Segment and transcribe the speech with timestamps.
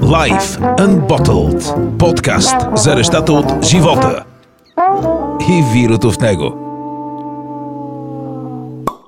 [0.00, 1.98] Life Unbottled.
[1.98, 4.24] Подкаст за нещата от живота
[5.48, 6.62] и вируто в него.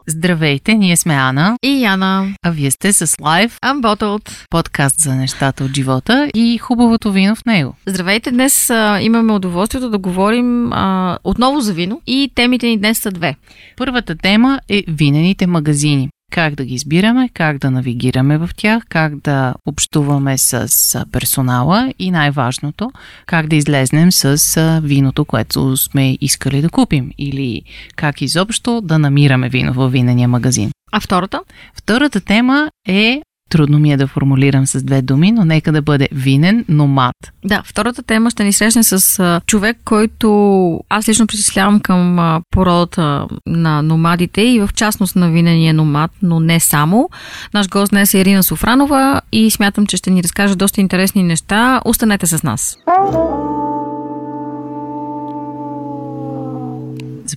[0.06, 1.56] Здравейте, ние сме Ана.
[1.62, 2.34] И Яна.
[2.42, 4.30] А вие сте с Live, Unbottled.
[4.50, 7.74] подкаст за нещата от живота и хубавото вино в него.
[7.86, 12.98] Здравейте, днес а, имаме удоволствието да говорим а, отново за вино и темите ни днес
[12.98, 13.36] са две.
[13.76, 16.08] Първата тема е винените магазини.
[16.32, 22.10] Как да ги избираме, как да навигираме в тях, как да общуваме с персонала и
[22.10, 22.90] най-важното,
[23.26, 27.62] как да излезнем с виното, което сме искали да купим или
[27.96, 30.70] как изобщо да намираме вино в винения магазин.
[30.92, 31.40] А втората?
[31.74, 36.08] Втората тема е Трудно ми е да формулирам с две думи, но нека да бъде
[36.12, 37.16] винен номад.
[37.44, 42.40] Да, втората тема ще ни срещне с а, човек, който аз лично причислявам към а,
[42.50, 47.10] породата на номадите и в частност на винения номад, но не само.
[47.54, 51.80] Наш гост днес е Ирина Софранова и смятам, че ще ни разкаже доста интересни неща.
[51.84, 52.78] Останете с нас.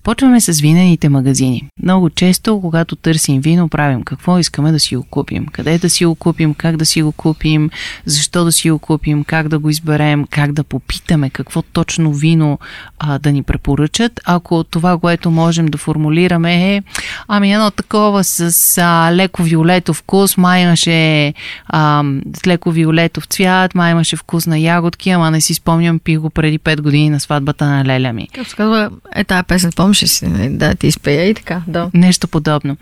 [0.01, 1.69] Започваме с винените магазини.
[1.83, 6.05] Много често, когато търсим вино, правим какво искаме да си го купим, къде да си
[6.05, 7.69] го купим, как да си го купим,
[8.05, 12.59] защо да си го купим, как да го изберем, как да попитаме какво точно вино
[12.99, 14.19] а, да ни препоръчат.
[14.25, 16.83] Ако това, което можем да формулираме е
[17.27, 21.33] ами едно такова с а, леко виолетов вкус, май имаше
[21.67, 22.03] а,
[22.47, 26.59] леко виолетов цвят, май имаше вкус на ягодки, ама не си спомням, пих го преди
[26.59, 28.27] 5 години на сватбата на леля ми.
[28.33, 31.89] Как се казва, е тая песен, помниш си, да, ти изпея и така, да.
[31.93, 32.77] Нещо подобно.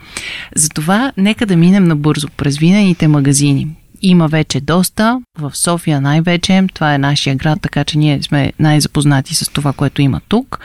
[0.56, 3.68] Затова нека да минем набързо през винените магазини.
[4.02, 9.36] Има вече доста, в София най-вече, това е нашия град, така че ние сме най-запознати
[9.36, 10.60] с това, което има тук.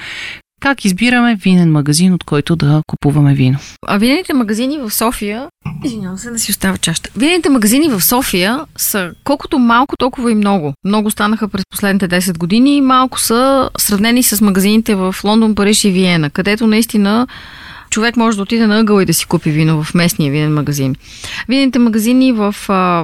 [0.64, 3.58] Как избираме винен магазин, от който да купуваме вино?
[3.86, 5.48] А винените магазини в София,
[5.84, 7.10] извинявам се да си оставя чашата.
[7.16, 10.74] Винените магазини в София са колкото малко, толкова и много.
[10.84, 15.84] Много станаха през последните 10 години и малко са сравнени с магазините в Лондон, Париж
[15.84, 17.26] и Виена, където наистина
[17.94, 20.96] човек може да отиде на ъгъл и да си купи вино в местния винен магазин.
[21.48, 22.54] Винените магазини в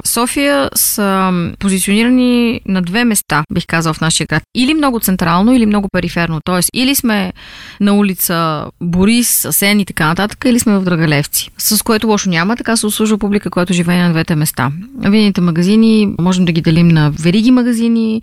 [0.05, 4.43] София са позиционирани на две места, бих казал, в нашия град.
[4.55, 6.39] Или много централно, или много периферно.
[6.45, 7.33] Тоест, или сме
[7.79, 11.49] на улица Борис, Асен и така нататък, или сме в Драгалевци.
[11.57, 14.71] С което лошо няма, така се услужва публика, която живее на двете места.
[14.97, 18.21] Винените магазини можем да ги делим на вериги магазини,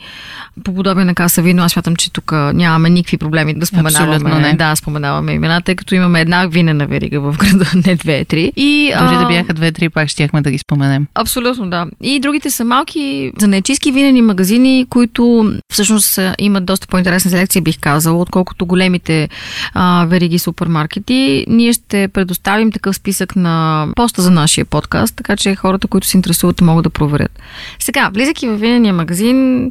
[0.65, 1.63] по подобие на каса вино.
[1.63, 4.55] Аз смятам, че тук нямаме никакви проблеми да споменаваме, не.
[4.55, 8.53] да, споменаваме имена, тъй като имаме една винена верига в града, не две, три.
[8.57, 9.19] И, Дори а...
[9.19, 11.07] да бяха две-три, пак щяхме да ги споменем.
[11.15, 11.87] Абсолютно, да.
[12.03, 18.19] И другите са малки занечиски винени магазини, които всъщност имат доста по-интересна селекция, бих казала,
[18.21, 19.29] отколкото големите
[19.75, 21.47] а, вериги супермаркети.
[21.49, 26.17] Ние ще предоставим такъв списък на поста за нашия подкаст, така че хората, които се
[26.17, 27.39] интересуват, могат да проверят.
[27.79, 29.71] Сега, влизайки в винения магазин,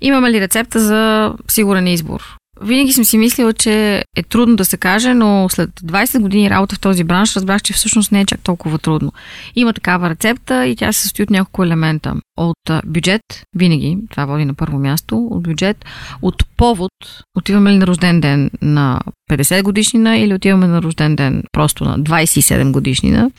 [0.00, 2.41] имаме ли рецепта за сигурен избор?
[2.62, 6.76] Винаги съм си мислила, че е трудно да се каже, но след 20 години работа
[6.76, 9.12] в този бранш разбрах, че всъщност не е чак толкова трудно.
[9.56, 12.14] Има такава рецепта и тя се състои от няколко елемента.
[12.36, 13.22] От бюджет,
[13.56, 15.84] винаги, това води на първо място, от бюджет,
[16.22, 16.92] от повод,
[17.38, 19.00] отиваме ли на рожден ден на
[19.30, 23.30] 50 годишнина или отиваме на рожден ден просто на 27 годишнина,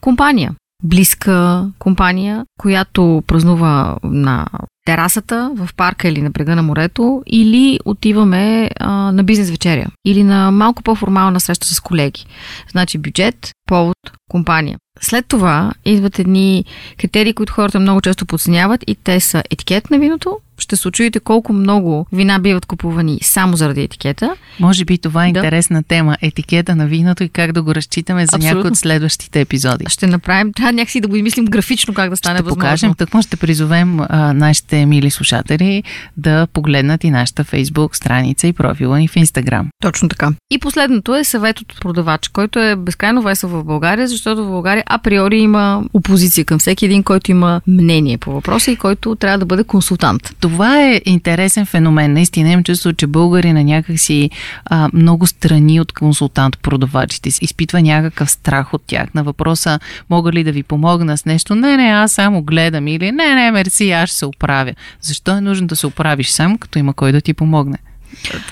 [0.00, 0.54] компания
[0.84, 4.46] близка компания, която празнува на
[4.84, 10.22] терасата, в парка или на брега на морето, или отиваме а, на бизнес вечеря, или
[10.22, 12.26] на малко по-формална среща с колеги.
[12.70, 13.96] Значи бюджет, повод,
[14.30, 14.78] компания.
[15.00, 16.64] След това идват едни
[17.00, 21.20] критерии, които хората много често подценяват и те са етикет на виното, ще се очудите
[21.20, 24.34] колко много вина биват купувани само заради етикета.
[24.60, 25.38] Може би това е да.
[25.38, 26.16] интересна тема.
[26.22, 29.84] Етикета на виното и как да го разчитаме за някои от следващите епизоди.
[29.88, 32.60] Ще направим, трябва някакси да го измислим графично как да стане ще възможно.
[32.60, 35.82] покажем, так може да призовем а, нашите мили слушатели
[36.16, 39.68] да погледнат и нашата фейсбук страница и профила ни в Инстаграм.
[39.82, 40.32] Точно така.
[40.50, 44.84] И последното е съвет от продавач, който е безкрайно весел в България, защото в България
[44.86, 49.46] априори има опозиция към всеки един, който има мнение по въпроса и който трябва да
[49.46, 50.36] бъде консултант.
[50.44, 52.12] Това е интересен феномен.
[52.12, 54.30] Наистина имам чувство, че българи на някакси
[54.64, 57.28] а, много страни от консултант-продавачите.
[57.44, 59.14] Изпитва някакъв страх от тях.
[59.14, 59.78] На въпроса,
[60.10, 61.54] мога ли да ви помогна с нещо?
[61.54, 62.88] Не, не, аз само гледам.
[62.88, 64.74] Или не, не, мерси, аз ще се оправя.
[65.00, 67.78] Защо е нужно да се оправиш сам, като има кой да ти помогне?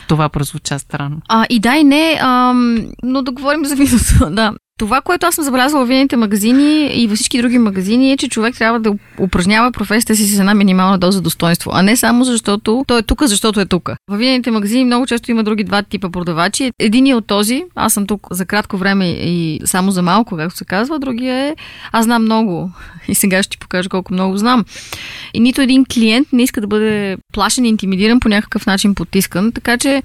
[0.08, 1.16] Това прозвуча странно.
[1.28, 4.30] А, и да, и не, ам, но да говорим за виното.
[4.30, 4.52] Да.
[4.78, 8.28] Това, което аз съм забелязала в винените магазини и във всички други магазини е, че
[8.28, 12.84] човек трябва да упражнява професията си с една минимална доза достоинство, а не само защото
[12.86, 13.90] той е тук, защото е тук.
[14.10, 16.72] В винените магазини много често има други два типа продавачи.
[16.78, 20.56] Един е от този, аз съм тук за кратко време и само за малко, както
[20.56, 21.56] се казва, другия е,
[21.92, 22.70] аз знам много
[23.08, 24.64] и сега ще ти покажа колко много знам.
[25.34, 29.78] И нито един клиент не иска да бъде плашен, интимидиран, по някакъв начин потискан, така
[29.78, 30.02] че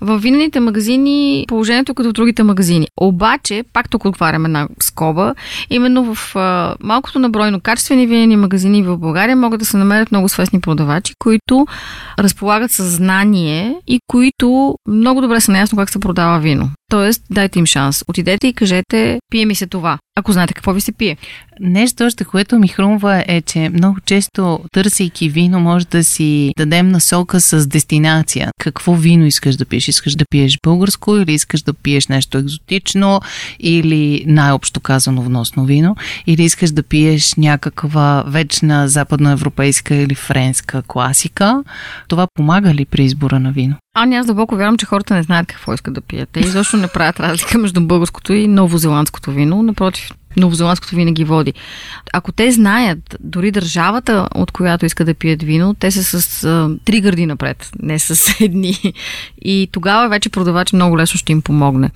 [0.00, 2.86] в винените магазини положението е като в другите магазини.
[3.00, 5.34] Обаче, пак тук отварям една скоба,
[5.70, 10.28] именно в а, малкото набройно качествени винени магазини в България могат да се намерят много
[10.28, 11.66] свестни продавачи, които
[12.18, 16.70] разполагат съзнание и които много добре са наясно как се продава вино.
[16.88, 18.04] Тоест, дайте им шанс.
[18.08, 21.16] Отидете и кажете, пие ми се това, ако знаете какво ви се пие.
[21.60, 26.88] Нещо още, което ми хрумва е, че много често, търсейки вино, може да си дадем
[26.88, 28.50] насока с дестинация.
[28.60, 29.88] Какво вино искаш да пиеш?
[29.88, 33.20] Искаш да пиеш българско или искаш да пиеш нещо екзотично
[33.60, 35.96] или най-общо казано вносно вино?
[36.26, 41.64] Или искаш да пиеш някаква вечна западноевропейска или френска класика?
[42.08, 43.76] Това помага ли при избора на вино?
[43.98, 46.28] А, аз дълбоко вярвам, че хората не знаят какво искат да пият.
[46.32, 49.62] Те изобщо не правят разлика между българското и новозеландското вино.
[49.62, 51.54] Напротив, новозеландското винаги води.
[52.12, 56.70] Ако те знаят дори държавата, от която искат да пият вино, те са с а,
[56.84, 58.94] три гърди напред, не с едни.
[59.42, 61.90] И тогава вече продавач много лесно ще им помогне.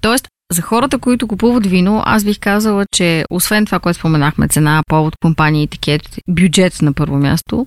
[0.00, 4.82] Тоест, за хората, които купуват вино, аз бих казала, че освен това, което споменахме, цена,
[4.88, 7.66] повод, компания, етикет, бюджет на първо място,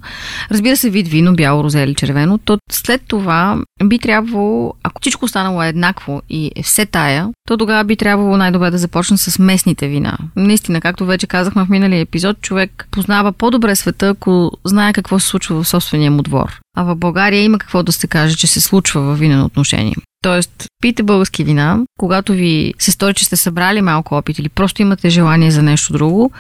[0.52, 5.26] разбира се, вид вино, бяло, розе или червено, то след това би трябвало, ако всичко
[5.26, 9.40] останало е еднакво и е все тая, то тогава би трябвало най-добре да започна с
[9.40, 10.18] местните вина.
[10.36, 15.28] Наистина, както вече казахме в миналия епизод, човек познава по-добре света, ако знае какво се
[15.28, 16.60] случва в собствения му двор.
[16.78, 19.96] А в България има какво да се каже, че се случва в винено отношение.
[20.22, 24.82] Тоест, пийте български вина, когато ви се стори, че сте събрали малко опит или просто
[24.82, 26.32] имате желание за нещо друго,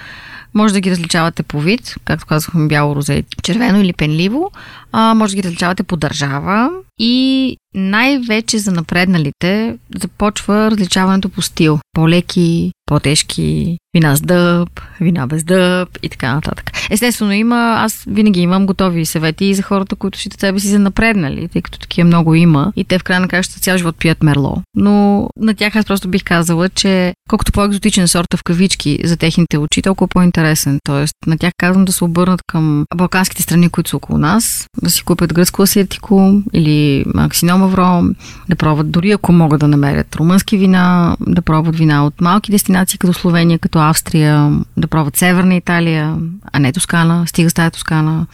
[0.53, 4.51] може да ги различавате по вид, както казахме бяло, розе, червено или пенливо.
[4.91, 6.69] А, може да ги различавате по държава
[6.99, 11.79] и най-вече за напредналите започва различаването по стил.
[11.93, 16.71] По-леки, по-тежки, вина с дъб, вина без дъб и така нататък.
[16.89, 20.79] Естествено има, аз винаги имам готови съвети и за хората, които считат себе си за
[20.79, 24.57] напреднали, тъй като такива много има и те в крайна краща цял живот пият мерло.
[24.75, 29.57] Но на тях аз просто бих казала, че колкото по-екзотичен сорта в кавички за техните
[29.57, 30.79] очи, толкова по-интересен.
[30.83, 34.89] Тоест, на тях казвам да се обърнат към балканските страни, които са около нас, да
[34.89, 38.03] си купят гръцко асертико или Максино Мавро,
[38.49, 42.99] да пробват дори ако могат да намерят румънски вина, да пробват вина от малки дестинации
[42.99, 46.17] като Словения, като Австрия, да пробват Северна Италия,
[46.53, 48.25] а не Тоскана, стига стая Тоскана.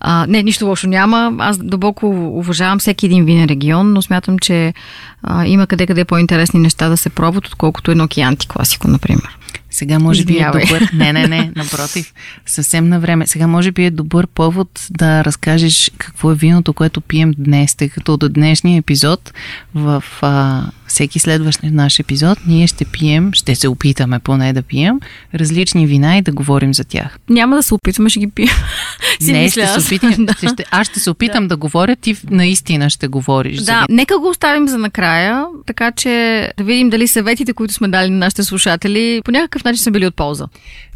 [0.00, 1.32] А, не, нищо лошо няма.
[1.38, 2.06] Аз дълбоко
[2.38, 4.74] уважавам всеки един винен регион, но смятам, че
[5.22, 9.38] а, има къде-къде по-интересни неща да се пробват, отколкото едно Кианти класико, например.
[9.76, 10.90] Сега може би е добър.
[10.94, 12.14] Не, не, не, напротив.
[12.46, 13.26] Съвсем на време.
[13.26, 17.88] Сега може би е добър повод да разкажеш какво е виното, което пием днес, тъй
[17.88, 19.32] като до днешния епизод
[19.74, 25.00] в а, всеки следващ наш епизод ние ще пием, ще се опитаме поне да пием
[25.34, 27.18] различни вина и да говорим за тях.
[27.28, 28.48] Няма да се опитваме, ще ги пием.
[29.20, 30.14] Не, ще се опитам.
[30.26, 30.32] да.
[30.32, 31.48] ще, аз ще се опитам да.
[31.48, 33.58] да говоря, ти наистина ще говориш.
[33.58, 33.86] Да, за...
[33.88, 36.08] нека го оставим за накрая, така че
[36.56, 40.06] да видим дали съветите, които сме дали на нашите слушатели, по някакъв начин са били
[40.06, 40.46] от полза.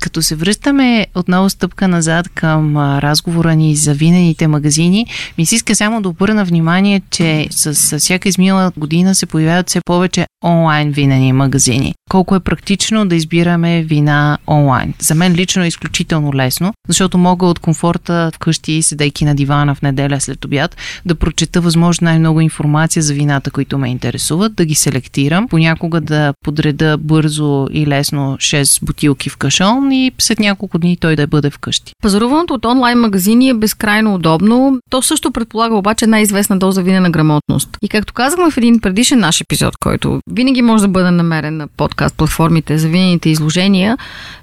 [0.00, 5.06] Като се връщаме отново стъпка назад към разговора ни за винените магазини,
[5.38, 9.79] ми се иска само да обърна внимание, че с всяка измила година се появяват все
[9.84, 11.94] повече онлайн винени магазини.
[12.10, 14.94] Колко е практично да избираме вина онлайн.
[14.98, 19.82] За мен лично е изключително лесно, защото мога от комфорта вкъщи, седейки на дивана в
[19.82, 24.74] неделя след обяд, да прочета възможно най-много информация за вината, които ме интересуват, да ги
[24.74, 30.96] селектирам, понякога да подреда бързо и лесно 6 бутилки в кашон и след няколко дни
[30.96, 31.92] той да бъде вкъщи.
[32.02, 34.78] Пазаруването от онлайн магазини е безкрайно удобно.
[34.90, 37.68] То също предполага обаче най-известна доза винена грамотност.
[37.82, 41.68] И както казахме в един предишен наш епизод, който винаги може да бъде намерен на
[41.68, 43.98] подкаст платформите за винените изложения,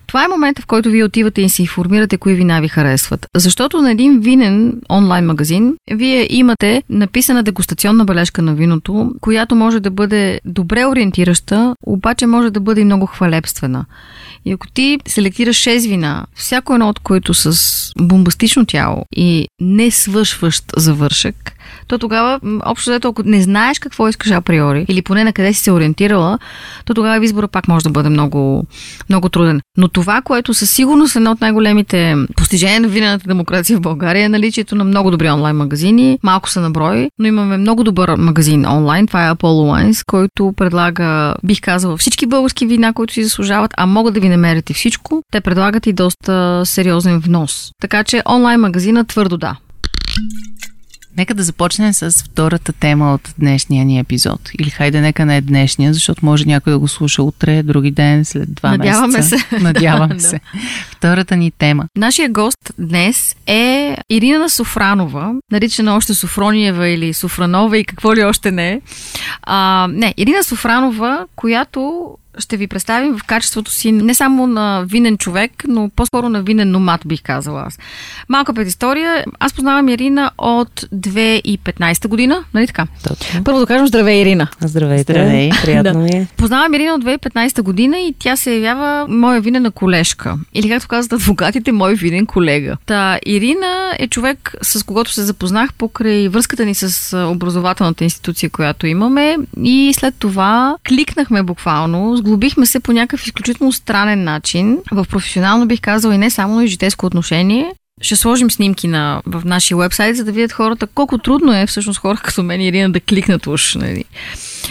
[0.07, 3.27] това е момента, в който вие отивате и се информирате кои вина ви харесват.
[3.35, 9.79] Защото на един винен онлайн магазин вие имате написана дегустационна бележка на виното, която може
[9.79, 13.85] да бъде добре ориентираща, обаче може да бъде и много хвалебствена.
[14.45, 19.91] И ако ти селектираш 6 вина, всяко едно от които с бомбастично тяло и не
[19.91, 21.53] свършващ завършък,
[21.87, 25.61] то тогава, общо взето, ако не знаеш какво искаш априори, или поне на къде си
[25.61, 26.39] се ориентирала,
[26.85, 28.65] то тогава избора пак може да бъде много,
[29.09, 29.61] много труден.
[29.77, 34.25] Но това, което със сигурност е едно от най-големите постижения на винената демокрация в България
[34.25, 36.19] е наличието на много добри онлайн магазини.
[36.23, 39.07] Малко са на брой, но имаме много добър магазин онлайн.
[39.07, 43.85] Това е Apollo Wines, който предлага, бих казала, всички български вина, които си заслужават, а
[43.85, 45.23] могат да ви намерите всичко.
[45.31, 47.71] Те предлагат и доста сериозен внос.
[47.81, 49.55] Така че онлайн магазина твърдо да.
[51.17, 54.49] Нека да започнем с втората тема от днешния ни епизод.
[54.59, 58.25] Или хайде, нека не е днешния, защото може някой да го слуша утре, други ден,
[58.25, 59.45] след два Надяваме месеца.
[59.49, 59.59] се.
[59.59, 60.39] Надявам се.
[60.91, 61.85] Втората ни тема.
[61.95, 68.51] Нашия гост днес е Ирина Софранова, наричана още Софрониева или Софранова и какво ли още
[68.51, 68.81] не е.
[69.41, 75.17] А, не, Ирина Софранова, която ще ви представим в качеството си не само на винен
[75.17, 77.79] човек, но по-скоро на винен номад, бих казала аз.
[78.29, 79.23] Малка предистория.
[79.39, 82.87] Аз познавам Ирина от 2015 година, нали така?
[83.07, 83.43] Точно.
[83.43, 84.47] Първо да кажем здравей, Ирина.
[84.61, 85.13] Здравейте.
[85.13, 85.49] Здравей.
[85.63, 85.99] Приятно Да.
[85.99, 86.27] ми е.
[86.37, 90.35] Познавам Ирина от 2015 година и тя се явява моя винена колежка.
[90.53, 92.77] Или както казват адвокатите, мой винен колега.
[92.85, 98.87] Та Ирина е човек, с когото се запознах покрай връзката ни с образователната институция, която
[98.87, 105.67] имаме и след това кликнахме буквално, сглобихме се по някакъв изключително странен начин, в професионално
[105.67, 107.71] бих казала и не само, но и житейско отношение.
[108.01, 111.99] Ще сложим снимки на, в нашия вебсайт, за да видят хората колко трудно е всъщност
[111.99, 113.75] хора като мен и Ирина да кликнат уж.
[113.75, 114.03] Нали.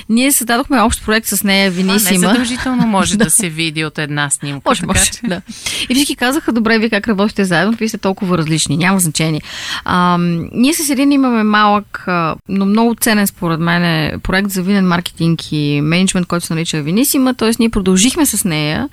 [0.08, 2.18] Ние създадохме общ проект с нея, Това не Винисима.
[2.20, 4.60] задължително може да се види от една снимка.
[4.66, 5.04] Може, така може.
[5.04, 5.40] че- Да.
[5.88, 9.40] И всички казаха, добре, вие как работите заедно, вие сте толкова различни, няма значение.
[9.84, 10.18] А,
[10.52, 12.04] ние с Ирина имаме малък,
[12.48, 16.82] но много ценен според мен е проект за винен маркетинг и менеджмент, който се нарича
[16.82, 17.50] Винисима, т.е.
[17.58, 18.88] ние продължихме с нея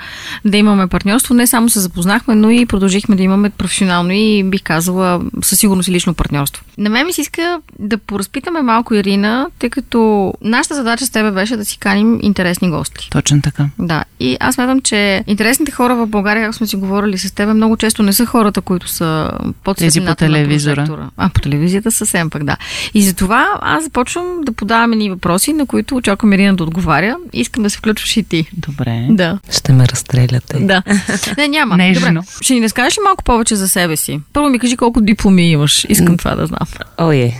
[0.46, 4.64] да имаме партньорство, не само се запознахме, но и продължихме да имаме професионално и бих
[4.64, 6.64] казала със сигурност и лично партньорство.
[6.78, 11.32] На мен ми се иска да поразпитаме малко Ирина, тъй като нашата задача с тебе
[11.32, 13.10] беше да си каним интересни гости.
[13.12, 13.66] Точно така.
[13.80, 17.50] Да, и аз смятам, че интересните хора в България, както сме си говорили с теб,
[17.50, 19.32] много често не са хората, които са
[19.64, 21.10] под Тези по телевизора.
[21.18, 22.58] А, по телевизията съвсем пък, да.
[22.94, 27.16] И затова аз започвам да подавам ни въпроси, на които очаквам Ирина да отговаря.
[27.34, 28.48] Искам да се включваш и ти.
[28.58, 29.08] Добре.
[29.10, 29.40] Да.
[29.52, 30.60] Ще ме разстреляте.
[30.60, 30.84] Да.
[31.38, 31.78] Не, няма.
[31.78, 32.08] Нежно.
[32.08, 32.22] Добре.
[32.42, 34.13] Ще ни разкажеш ли малко повече за себе си?
[34.34, 35.86] Първо ми кажи колко дипломи имаш.
[35.90, 36.68] Искам това да знам.
[36.98, 37.34] Ое.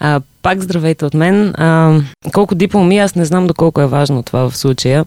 [0.00, 1.54] А, пак здравейте от мен.
[1.54, 2.00] А,
[2.32, 5.04] колко дипломи, аз не знам доколко е важно това в случая.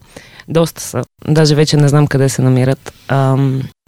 [0.48, 1.04] Доста са.
[1.28, 2.94] Даже вече не знам къде се намират.
[3.08, 3.38] А,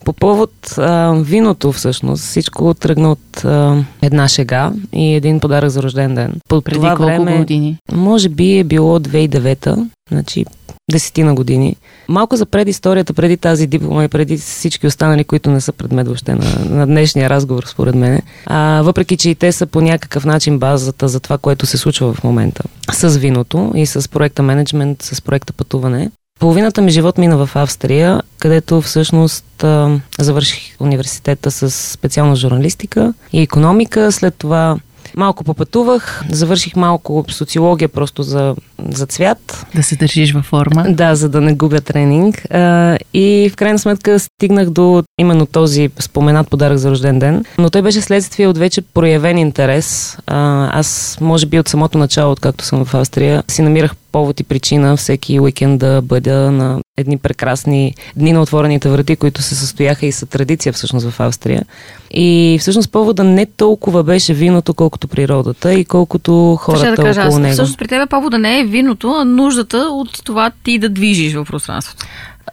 [0.06, 5.84] по повод а, виното, всъщност, всичко тръгна от а, една шега и един подарък за
[5.84, 6.34] рожден ден.
[6.50, 7.78] По Преди това колко време, години?
[7.92, 9.78] може би е било 2009-та,
[10.12, 10.46] значи
[10.92, 11.76] десетина години.
[12.08, 16.36] Малко за предисторията, преди тази диплома и преди всички останали, които не са предмет въобще
[16.36, 18.22] на, на днешния разговор, според мен.
[18.46, 22.14] А, въпреки, че и те са по някакъв начин базата за това, което се случва
[22.14, 22.64] в момента.
[22.92, 26.12] С виното и с проекта менеджмент, с проекта пътуване.
[26.40, 33.42] Половината ми живот мина в Австрия, където всъщност а, завърших университета с специална журналистика и
[33.42, 34.12] економика.
[34.12, 34.78] След това
[35.18, 38.56] малко попътувах, завърших малко социология просто за,
[38.90, 39.66] за цвят.
[39.76, 40.86] Да се държиш във форма.
[40.90, 42.46] Да, за да не губя тренинг.
[42.52, 47.46] А, и в крайна сметка стигнах до именно този споменат подарък за рожден ден.
[47.58, 50.18] Но той беше следствие от вече проявен интерес.
[50.28, 54.44] А, аз, може би от самото начало, откакто съм в Австрия, си намирах повод и
[54.44, 60.06] причина всеки уикенд да бъда на едни прекрасни дни на отворените врати, които се състояха
[60.06, 61.64] и са традиция всъщност в Австрия.
[62.12, 67.22] И всъщност повода не толкова беше виното, колкото природата и колкото хората Ще да кажа,
[67.22, 67.54] аз, около него.
[67.54, 71.46] всъщност при теб повода не е виното, а нуждата от това ти да движиш в
[71.46, 72.06] пространството.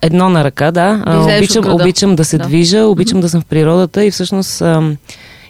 [0.03, 1.03] Едно на ръка, да.
[1.07, 2.45] Да обичам, обичам да се Да.
[2.47, 4.63] движа, обичам да съм в природата и всъщност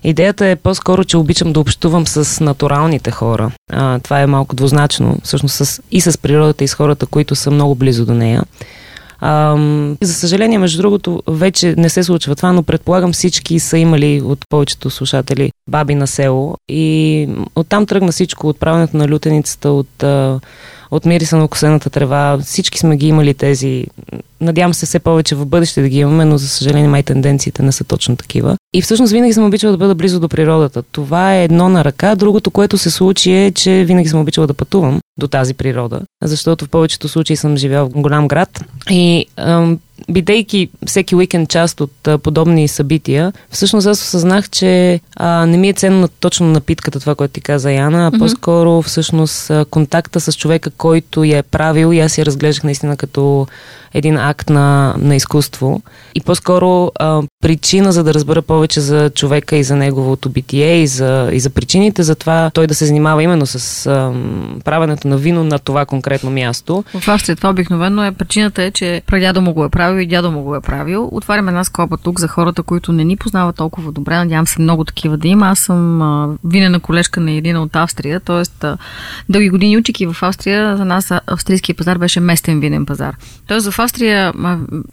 [0.05, 3.51] идеята е по-скоро, че обичам да общувам с натуралните хора.
[3.73, 7.51] А, това е малко двузначно, всъщност с, и с природата, и с хората, които са
[7.51, 8.43] много близо до нея.
[9.27, 14.23] Ам, за съжаление, между другото, вече не се случва това, но предполагам всички са имали
[14.25, 16.55] от повечето слушатели баби на село.
[16.69, 20.41] И оттам тръгна всичко, от правенето на лютеницата, от, а,
[20.91, 22.39] от мириса на косената трева.
[22.45, 23.87] Всички сме ги имали тези.
[24.41, 27.73] Надявам се все повече в бъдеще да ги имаме, но за съжаление май тенденциите не
[27.73, 28.57] са точно такива.
[28.75, 30.83] И всъщност винаги съм обичала да бъда близо до природата.
[30.83, 32.15] Това е едно на ръка.
[32.15, 36.65] Другото, което се случи е, че винаги съм обичала да пътувам до тази природа, защото
[36.65, 39.79] в повечето случаи съм живял в голям град и ам,
[40.11, 45.69] бидейки всеки уикенд част от а, подобни събития, всъщност аз осъзнах, че а, не ми
[45.69, 48.19] е ценно точно напитката, това, което ти каза Яна, а mm-hmm.
[48.19, 53.47] по-скоро всъщност контакта с човека, който я е правил и аз я разглеждах наистина като
[53.95, 55.83] един акт на, на изкуство.
[56.15, 60.87] И по-скоро а, причина за да разбера повече за човека и за неговото битие и
[60.87, 64.13] за, и за причините за това той да се занимава именно с а,
[64.65, 66.85] правенето на вино на това конкретно място.
[67.01, 70.31] В Австрия това обикновено е причината е, че прадядо му го е правил и дядо
[70.31, 71.09] му го е правил.
[71.13, 74.17] Отваряме една скоба тук за хората, които не ни познават толкова добре.
[74.17, 75.47] Надявам се много такива да има.
[75.47, 78.67] Аз съм а, винена колежка на Ирина от Австрия, т.е.
[79.29, 83.17] дълги години учики в Австрия, за нас австрийския пазар беше местен винен пазар.
[83.47, 84.33] Тоест в Австрия,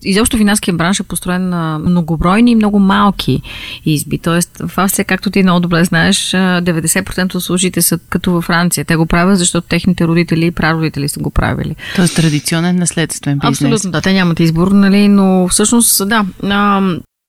[0.04, 3.42] изобщо винарския бранш е построен на многобройни и много малки
[3.86, 4.18] изби.
[4.18, 8.86] Тоест в Австрия, както ти много добре знаеш, 90% от служите са като във Франция.
[8.86, 11.76] Те го правят, защото техните родители и прародители са го правили.
[11.96, 13.62] Тоест традиционен наследствен бизнес.
[13.62, 14.02] Абсолютно, да.
[14.02, 16.26] Те нямат избор, нали, но всъщност, да.
[16.44, 16.82] А,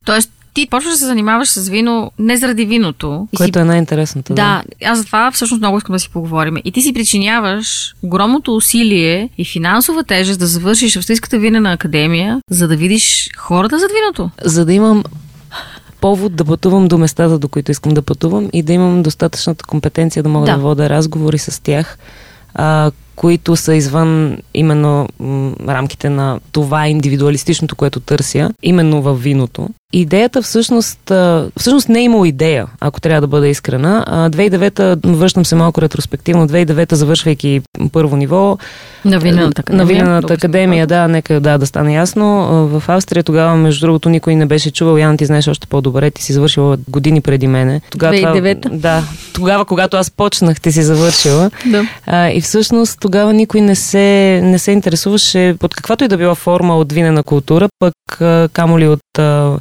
[0.05, 3.29] тоест, ти почваш да се занимаваш с вино не заради виното.
[3.37, 3.63] Което си...
[3.63, 4.35] е най-интересното.
[4.35, 6.57] Да, да, аз за това всъщност много искам да си поговорим.
[6.65, 12.69] И ти си причиняваш огромното усилие и финансова тежест да завършиш Австрийската винена академия, за
[12.69, 14.31] да видиш хората зад виното.
[14.45, 15.05] За да имам
[16.01, 20.23] повод да пътувам до местата, до които искам да пътувам и да имам достатъчната компетенция
[20.23, 21.99] да мога да, да водя разговори с тях,
[22.55, 29.69] а, които са извън именно м, рамките на това индивидуалистичното, което търся, именно в виното.
[29.95, 31.13] Идеята всъщност,
[31.59, 34.05] всъщност не е имало идея, ако трябва да бъда искрена.
[34.33, 37.61] 2009-та, връщам се малко ретроспективно, 2009-та завършвайки
[37.93, 38.59] първо ниво.
[39.05, 39.85] На Винената академия.
[39.85, 42.27] На Винената академия, да, нека да, да стане ясно.
[42.69, 44.97] В Австрия тогава, между другото, никой не беше чувал.
[44.97, 47.81] Яна, ти знаеш още по-добре, ти си завършила години преди мене.
[47.91, 48.69] Тогава, 2009-та?
[48.69, 49.03] Да,
[49.33, 51.51] тогава, когато аз почнах, ти си завършила.
[51.67, 51.87] да.
[52.07, 56.35] А, и всъщност тогава никой не се, не се интересуваше под каквато и да била
[56.35, 57.95] форма от винена култура, пък
[58.53, 59.01] камо ли от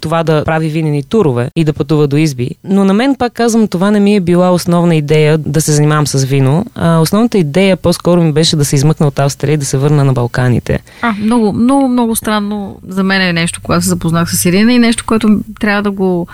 [0.02, 2.50] това да прави винени турове и да пътува до изби.
[2.64, 6.08] Но на мен, пак казвам, това не ми е била основна идея да се занимавам
[6.08, 6.66] с вино.
[6.76, 10.04] А, основната идея по-скоро ми беше да се измъкна от Австрия и да се върна
[10.04, 10.80] на Балканите.
[11.02, 14.80] А, много, много, много странно за мен е нещо, когато се запознах с Ирина и
[14.80, 16.28] нещо, което трябва да го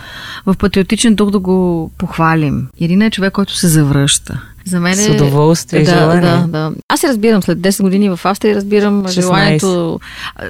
[0.46, 2.68] в патриотичен дух да го похвалим.
[2.80, 4.42] Ирина е човек, който се завръща.
[4.68, 4.96] За мен е...
[4.96, 6.22] С удоволствие да, желание.
[6.22, 6.72] Да, да.
[6.88, 9.10] Аз се разбирам след 10 години в Австрия, разбирам 16.
[9.10, 10.00] желанието...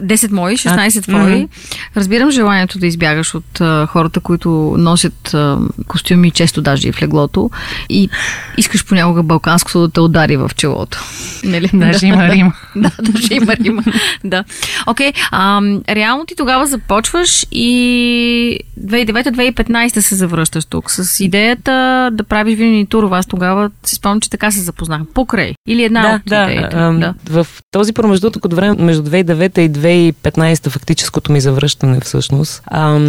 [0.04, 1.22] 10 мои, 16 а, твои.
[1.22, 1.48] Mm-hmm.
[1.98, 5.58] Разбирам желанието да избягаш от а, хората, които носят а,
[5.88, 7.50] костюми често даже и в леглото
[7.90, 8.10] и
[8.58, 11.04] искаш понякога балканското да те удари в челото.
[11.44, 11.70] Нали?
[11.74, 12.54] Даже има Рима.
[12.76, 13.84] да, даже има Рима.
[14.24, 14.44] да.
[14.88, 22.58] Окей, okay, реално ти тогава започваш и 2009-2015 се завръщаш тук с идеята да правиш
[22.58, 23.18] винени турове.
[23.18, 25.02] Аз тогава си спомням, че така се запознах.
[25.14, 25.54] Покрай.
[25.68, 26.76] Или една да, от да, идеите.
[26.76, 27.14] А, да.
[27.30, 29.72] В този промеждутък от време между 2009 и
[30.14, 33.00] 2015 фактическото ми завръщане всъщност а,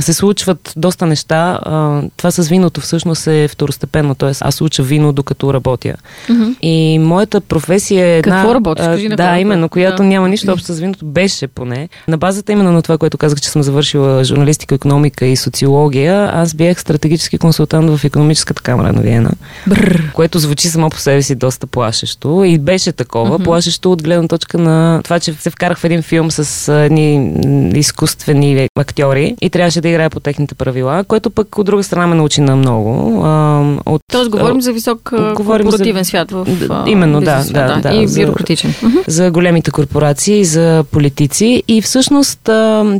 [0.00, 1.60] се случват доста неща.
[1.62, 4.14] А, това с виното всъщност е второстепенно.
[4.14, 4.32] Т.е.
[4.40, 5.94] аз уча вино докато работя.
[6.28, 6.58] Mm-hmm.
[6.60, 8.36] И моята професия е една...
[8.36, 8.84] Какво работиш?
[8.84, 10.08] Кажи да, какво именно, която да.
[10.08, 11.06] няма нищо общо с виното.
[11.06, 11.88] Беше поне.
[12.08, 16.54] На базата именно на това, което казах, че съм завършила журналистика, економика и социология, аз
[16.54, 19.30] бях стратегически консултант в економическата камера на Виена.
[19.66, 20.10] Бррр.
[20.12, 23.38] Което звучи само по себе си доста плашещо и беше такова.
[23.38, 23.44] Mm-hmm.
[23.44, 27.32] Плашещо от гледна точка на това, че се вкарах в един филм с едни
[27.74, 32.14] изкуствени актьори и трябваше да играя по техните правила, което пък от друга страна ме
[32.14, 33.22] научи на много.
[33.24, 36.46] А, от, Тоест говорим за висок корпоративен за, свят в
[36.86, 37.94] Именно, да, да, да, да.
[37.94, 38.74] И бюрократичен.
[39.06, 42.40] За, за големите корпорации, за политици и всъщност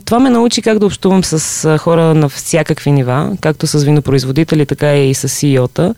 [0.05, 4.97] това ме научи как да общувам с хора на всякакви нива, както с винопроизводители, така
[4.97, 5.95] и с CEO-та.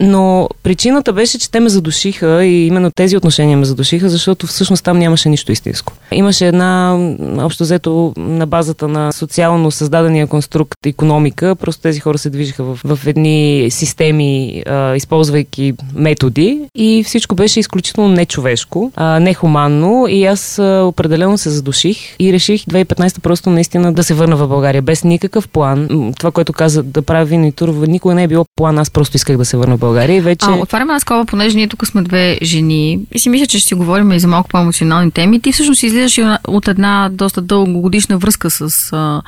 [0.00, 4.84] Но причината беше, че те ме задушиха и именно тези отношения ме задушиха, защото всъщност
[4.84, 5.92] там нямаше нищо истинско.
[6.12, 6.98] Имаше една,
[7.38, 12.80] общо взето, на базата на социално създадения конструкт економика, просто тези хора се движиха в,
[12.84, 20.58] в едни системи, а, използвайки методи и всичко беше изключително нечовешко, а, нехуманно и аз
[20.58, 25.04] а, определено се задуших и реших 2015 просто наистина да се върна в България без
[25.04, 26.12] никакъв план.
[26.18, 29.36] Това, което каза да правя винни турове, никога не е било план, аз просто исках
[29.36, 30.46] да се върна в България и вече...
[30.48, 33.68] А, отваряме една скоба, понеже ние тук сме две жени и си мисля, че ще
[33.68, 35.40] си говорим и за малко по-емоционални теми.
[35.40, 39.22] Ти всъщност излизаш от една доста дългогодишна връзка с а,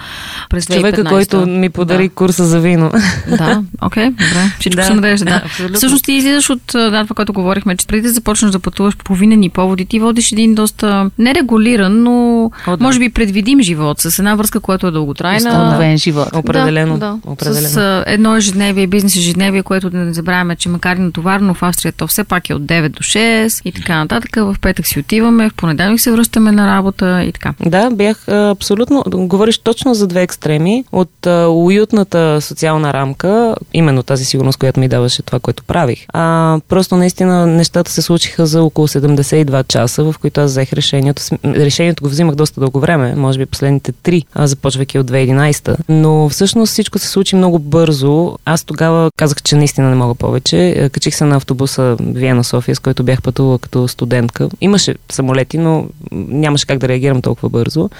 [0.50, 0.76] през 2015.
[0.76, 2.14] Човека, който ми подари да.
[2.14, 2.90] курса за вино.
[3.38, 4.52] Да, окей, okay, добре.
[4.60, 5.42] Всичко Да, се нарежда, да.
[5.44, 5.76] абсолютно.
[5.76, 9.14] Всъщност ти излизаш от да, това, което говорихме, че преди да започнеш да пътуваш по
[9.14, 12.84] винени поводи, ти водиш един доста нерегулиран, но О, да.
[12.84, 15.50] може би предвидим живот с една връзка, която е дълготрайна.
[15.50, 16.28] Установен живот.
[16.34, 16.98] Определено.
[16.98, 17.18] Да, да.
[17.24, 17.68] определено.
[17.68, 21.62] С а, едно ежедневие, бизнес ежедневие, което да не забравяме, че макар и натоварно в
[21.62, 24.36] Австрия, то все пак е от 9 до 6 и така нататък.
[24.36, 27.54] В петък си отиваме, в понеделник се връщаме на работа и така.
[27.66, 29.02] Да, бях абсолютно.
[29.06, 30.84] Говориш точно за две екстреми.
[30.92, 36.06] От уютната социална рамка, именно тази сигурност, която ми даваше това, което правих.
[36.12, 41.22] А просто наистина нещата се случиха за около 72 часа, в които аз взех решението.
[41.44, 45.76] Решението го взимах доста дълго време, може би последните три, а, започвайки от 2011.
[45.88, 48.38] Но всъщност всичко се случи много бързо.
[48.44, 50.39] Аз тогава казах, че наистина не мога повече.
[50.52, 54.48] Е, Качих се на автобуса Виена-София, с който бях пътувала като студентка.
[54.60, 57.90] Имаше самолети, но нямаше как да реагирам толкова бързо.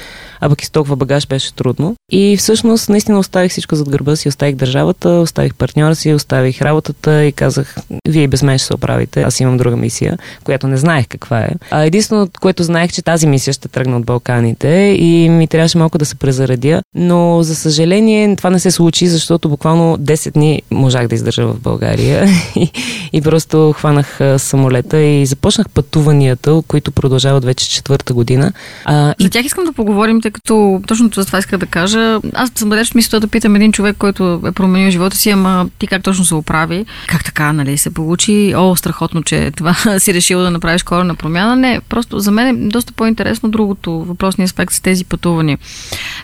[0.40, 1.94] А пък и с толкова багаж беше трудно.
[2.12, 4.28] И всъщност наистина оставих всичко зад гърба си.
[4.28, 7.76] Оставих държавата, оставих партньора си, оставих работата и казах,
[8.08, 9.22] вие без мен ще се оправите.
[9.22, 11.50] Аз имам друга мисия, която не знаех каква е.
[11.70, 15.98] А единственото, което знаех, че тази мисия ще тръгне от Балканите и ми трябваше малко
[15.98, 16.82] да се презаредя.
[16.94, 21.60] Но за съжаление това не се случи, защото буквално 10 дни можах да издържа в
[21.60, 22.26] България
[22.56, 22.70] и,
[23.12, 28.52] и просто хванах самолета и започнах пътуванията, които продължават вече четвърта година.
[28.84, 32.20] А, и За тях искам да поговорим, тъй като точно за това исках да кажа.
[32.34, 35.86] Аз съм далеч мисля да питам един човек, който е променил живота си, ама ти
[35.86, 36.86] как точно се оправи?
[37.08, 38.54] Как така, нали, се получи?
[38.56, 41.56] О, страхотно, че това си решил да направиш корена промяна.
[41.56, 45.58] Не, просто за мен е доста по-интересно другото въпросния аспект с тези пътувания.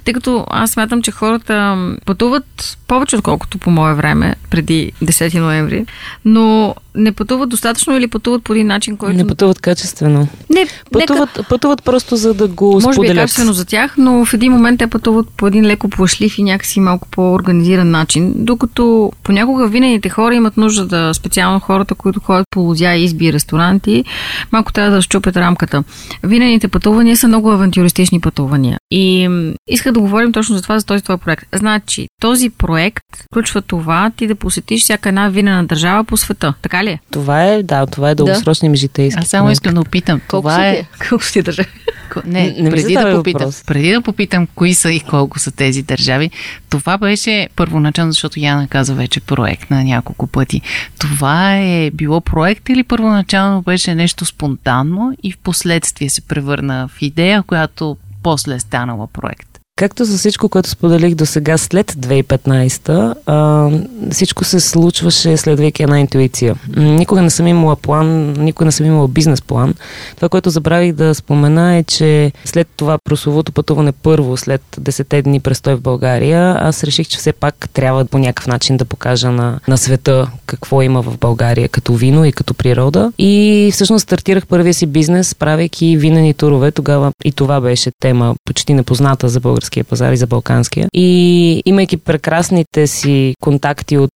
[0.04, 5.85] Тъй като аз смятам, че хората пътуват повече, отколкото по мое време, преди 10 ноември,
[6.24, 9.16] но не пътуват достатъчно или пътуват по един начин, който...
[9.16, 10.28] не пътуват качествено.
[10.50, 13.16] не Пътуват, пътуват просто за да го може би е споделят.
[13.16, 16.80] качествено за тях, но в един момент те пътуват по един леко плашлив и някакси
[16.80, 22.60] малко по-организиран начин, докато понякога винените хора имат нужда да, специално хората, които ходят по
[22.60, 24.04] лузя, изби и ресторанти,
[24.52, 25.84] малко трябва да щупят рамката.
[26.22, 28.78] Винените пътувания са много авантюристични пътувания.
[28.90, 31.44] И м, исках да говорим точно за това, за този твой проект.
[31.54, 36.54] Значи, този проект включва това ти да посетиш всяка една винена държава по света.
[36.62, 37.00] Така ли е?
[37.10, 39.20] Това е, да, това е дългосрочни ми житейски.
[39.20, 40.20] Аз само искам да опитам.
[40.28, 40.82] това е...
[41.08, 41.68] Колко си държави?
[42.10, 43.64] Ко- Не, Не преди да попитам, въпрос.
[43.66, 46.30] преди да попитам кои са и колко са тези държави,
[46.70, 50.60] това беше първоначално, защото Яна каза вече проект на няколко пъти.
[50.98, 57.02] Това е било проект или първоначално беше нещо спонтанно и в последствие се превърна в
[57.02, 59.55] идея, която после е станала проект?
[59.78, 63.70] Както за всичко, което споделих до сега след 2015, а,
[64.10, 66.56] всичко се случваше следвайки една интуиция.
[66.76, 69.74] Никога не съм имала план, никога не съм имала бизнес план.
[70.16, 75.40] Това, което забравих да спомена е, че след това прословото пътуване първо, след 10 дни
[75.40, 79.60] престой в България, аз реших, че все пак трябва по някакъв начин да покажа на,
[79.68, 83.12] на света какво има в България като вино и като природа.
[83.18, 86.70] И всъщност стартирах първия си бизнес, правейки винени турове.
[86.70, 90.88] Тогава и това беше тема почти непозната за българския пазар и за балканския.
[90.94, 94.10] И имайки прекрасните си контакти от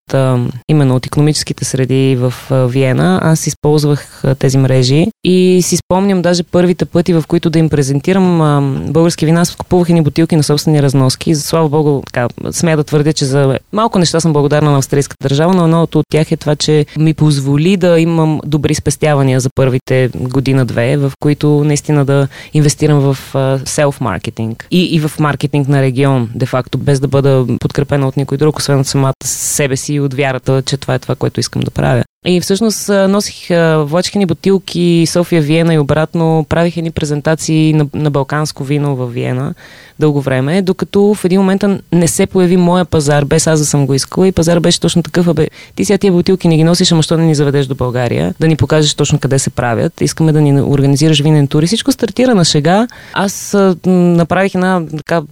[0.68, 6.84] именно от економическите среди в Виена, аз използвах тези мрежи и си спомням даже първите
[6.84, 9.40] пъти, в които да им презентирам български вина.
[9.40, 11.34] Аз купувах и бутилки на собствени разноски.
[11.34, 15.54] Слава Богу, така, смея да твърдя, че за малко неща съм благодарна на австрийската държава,
[15.54, 20.10] но едното от тях е това, че ми позволи да имам добри спестявания за първите
[20.14, 23.18] година-две, в които наистина да инвестирам в
[23.64, 28.58] селф-маркетинг и, и в маркетинг на регион, де-факто, без да бъда подкрепена от никой друг,
[28.58, 31.70] освен от самата себе си и от вярата, че това е това, което искам да
[31.70, 32.04] правя.
[32.26, 37.86] И всъщност носих, а, влачих ни бутилки София, Виена и обратно, правих едни презентации на,
[37.94, 39.54] на балканско вино в Виена
[40.00, 43.86] дълго време, докато в един момент не се появи моя пазар, без аз да съм
[43.86, 44.28] го искала.
[44.28, 47.16] И пазар беше точно такъв, абе, ти сега тия бутилки не ги носиш, ама що
[47.16, 50.60] да ни заведеш до България, да ни покажеш точно къде се правят, искаме да ни
[50.60, 51.62] организираш винен тур.
[51.62, 52.88] И всичко стартира на шега.
[53.12, 53.56] Аз
[53.86, 55.22] направих една така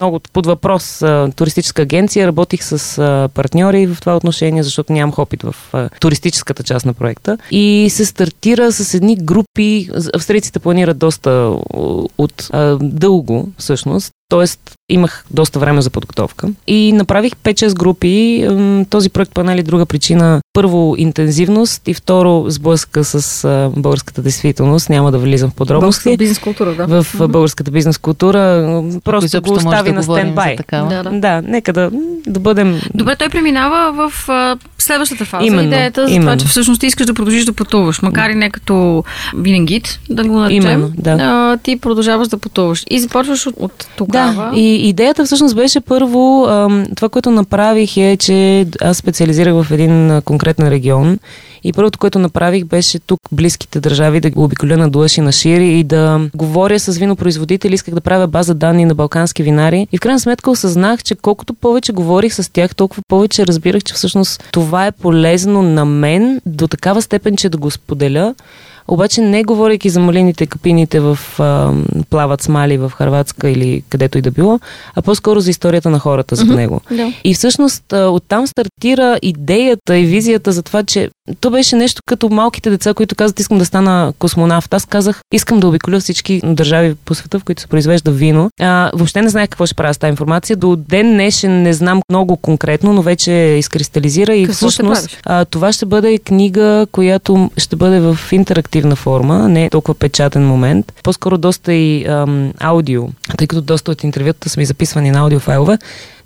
[0.00, 1.04] много под въпрос
[1.36, 5.88] туристическа агенция, работих с партньори в това отношение, защото нямам опит в а,
[6.32, 11.30] туристическата част на проекта и се стартира с едни групи, австрийците планират доста
[12.18, 16.48] от а, дълго всъщност, Тоест, имах доста време за подготовка.
[16.66, 18.46] И направих 5-6 групи.
[18.90, 20.40] Този проект по една или друга причина.
[20.52, 24.90] Първо, интензивност и второ, сблъска с българската действителност.
[24.90, 26.16] Няма да влизам в подробности.
[26.16, 27.02] бизнес култура, да.
[27.02, 30.56] В българската бизнес култура просто Изобщо го остави да на стендбай.
[30.72, 31.10] Да, да.
[31.10, 31.90] Да, нека да,
[32.26, 32.80] да бъдем...
[32.94, 36.40] Добре, той преминава в а, Следващата фаза Именно, идеята за това, именно.
[36.40, 39.04] че всъщност ти искаш да продължиш да пътуваш, макар и не като
[39.36, 40.62] вингит, да го наречем.
[40.62, 41.10] Именно, да.
[41.20, 42.84] а, ти продължаваш да пътуваш.
[42.90, 44.21] И започваш от, от тогава.
[44.21, 44.21] Да,
[44.54, 46.46] и идеята всъщност беше първо,
[46.96, 51.18] това, което направих е, че аз специализирах в един конкретен регион.
[51.64, 55.32] И първото, което направих беше тук близките държави да го обиколя на Дуаш и на
[55.32, 59.86] Шири и да говоря с винопроизводители, исках да правя база данни на балкански винари.
[59.92, 63.94] И в крайна сметка осъзнах, че колкото повече говорих с тях, толкова повече разбирах, че
[63.94, 68.34] всъщност това е полезно на мен до такава степен, че да го споделя.
[68.88, 71.72] Обаче не говорейки за малините, капините в а,
[72.10, 74.60] плават смали в Харватска или където и да било,
[74.94, 76.80] а по-скоро за историята на хората за него.
[76.90, 77.12] Да.
[77.24, 81.10] И всъщност а, оттам стартира идеята и визията за това, че
[81.40, 84.74] то беше нещо като малките деца, които казват искам да стана космонавт.
[84.74, 88.50] Аз казах искам да обиколя всички държави по света, в които се произвежда вино.
[88.60, 90.56] А, въобще не знаех какво ще правя с тази информация.
[90.56, 95.72] До ден днешен не знам много конкретно, но вече изкристализира и Какво всъщност а, това
[95.72, 100.92] ще бъде книга, която ще бъде в интерактивна форма, не толкова печатен момент.
[101.02, 103.08] По-скоро доста и ам, аудио,
[103.38, 105.78] тъй като доста от интервютата са ми записвани на аудиофайлове.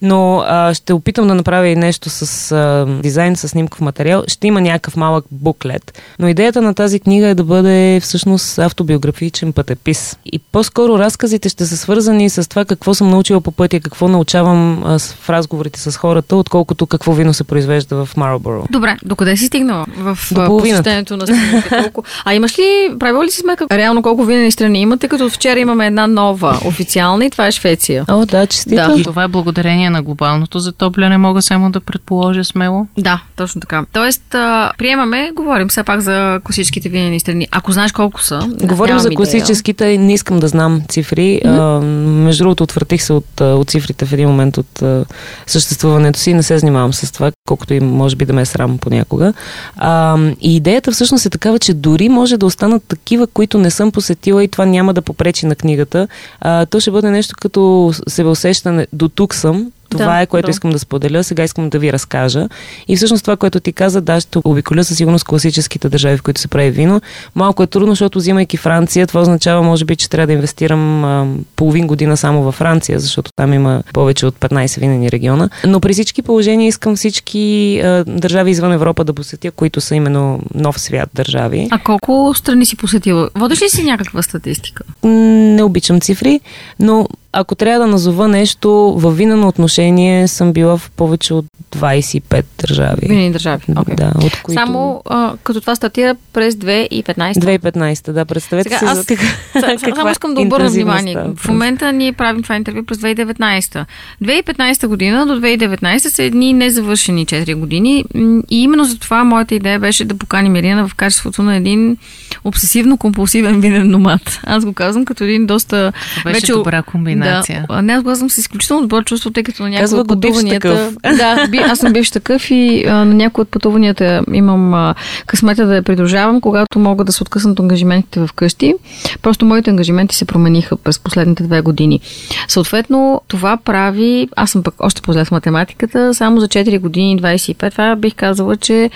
[0.02, 4.22] Но а, ще опитам да направя и нещо с а, дизайн, с снимков материал.
[4.26, 6.02] Ще има някакъв малък буклет.
[6.18, 10.16] Но идеята на тази книга е да бъде всъщност автобиографичен пътепис.
[10.32, 14.82] И по-скоро разказите ще са свързани с това какво съм научила по пътя, какво научавам
[14.84, 18.64] а, с- в разговорите с хората, отколкото какво вино се произвежда в Марлборо.
[18.70, 21.68] Добре, докъде си стигнала в посещението на страните?
[21.68, 22.02] Колко...
[22.24, 25.60] А имаш ли, правила ли си сметка реално колко винени страни има, тъй като вчера
[25.60, 28.04] имаме една нова официална и това е Швеция.
[28.08, 28.74] О, да, честито.
[28.74, 28.94] Да.
[29.00, 32.86] И това е благодарение на глобалното затопляне, мога само да предположа смело.
[32.98, 33.84] Да, точно така.
[33.92, 37.48] Тоест, а, приемаме, говорим все пак за класическите винени страни.
[37.50, 38.40] Ако знаеш колко са.
[38.62, 39.16] Говорим за идея.
[39.16, 41.40] класическите, не искам да знам цифри.
[41.44, 45.04] А, между другото, отвратих се от, от цифрите в един момент от а,
[45.46, 46.34] съществуването си.
[46.34, 49.32] Не се занимавам с това, колкото и може би да ме е срам понякога.
[49.76, 53.92] А, и идеята всъщност е такава, че дори може да останат такива, които не съм
[53.92, 56.08] посетила и това няма да попречи на книгата.
[56.40, 58.86] А, то ще бъде нещо като себеусещане.
[58.92, 59.72] До тук съм.
[59.90, 60.50] Това Да, е, което да.
[60.50, 61.24] искам да споделя.
[61.24, 62.48] Сега искам да ви разкажа.
[62.88, 66.40] И всъщност това, което ти каза, да, ще обиколя със сигурност класическите държави, в които
[66.40, 67.00] се прави вино.
[67.34, 71.26] Малко е трудно, защото взимайки Франция, това означава, може би, че трябва да инвестирам а,
[71.56, 75.48] половин година само във Франция, защото там има повече от 15 винени региона.
[75.66, 80.40] Но при всички положения искам всички а, държави извън Европа да посетя, които са именно
[80.54, 81.68] нов свят държави.
[81.70, 83.30] А колко страни си посетила?
[83.34, 84.84] Водиш ли си някаква статистика?
[85.04, 86.40] Не обичам цифри,
[86.80, 91.46] но ако трябва да назова нещо, във винено отношение съм била в повече от
[91.76, 93.06] 25 държави.
[93.08, 93.62] Винени държави.
[93.68, 93.94] Okay.
[93.94, 94.60] Да, от които...
[94.60, 97.32] Само а, като това стартира през 2015.
[97.32, 101.16] 2015, да, представете Сега, се аз за Са- Само искам да обърна внимание.
[101.36, 103.84] В момента ние правим това интервю през 2019.
[104.24, 108.04] 2015 година до 2019 са едни незавършени 4 години
[108.50, 111.96] и именно за това моята идея беше да поканим Ирина в качеството на един
[112.44, 114.40] обсесивно-компулсивен винен номад.
[114.42, 115.92] Аз го казвам като един доста...
[116.24, 117.25] Беше добра комбинация.
[117.68, 120.08] Да, не, аз го казвам с изключително добро чувство, тъй като на някои Казва от
[120.08, 120.92] пътуванията...
[121.16, 124.94] Да, би, аз съм бивш такъв и а, на някои от пътуванията имам а,
[125.26, 128.74] късмета да я придружавам, когато мога да се откъснат от ангажиментите в къщи.
[129.22, 132.00] Просто моите ангажименти се промениха през последните две години.
[132.48, 137.70] Съответно, това прави, аз съм пък още по в математиката, само за 4 години 25,
[137.70, 138.90] това бих казала, че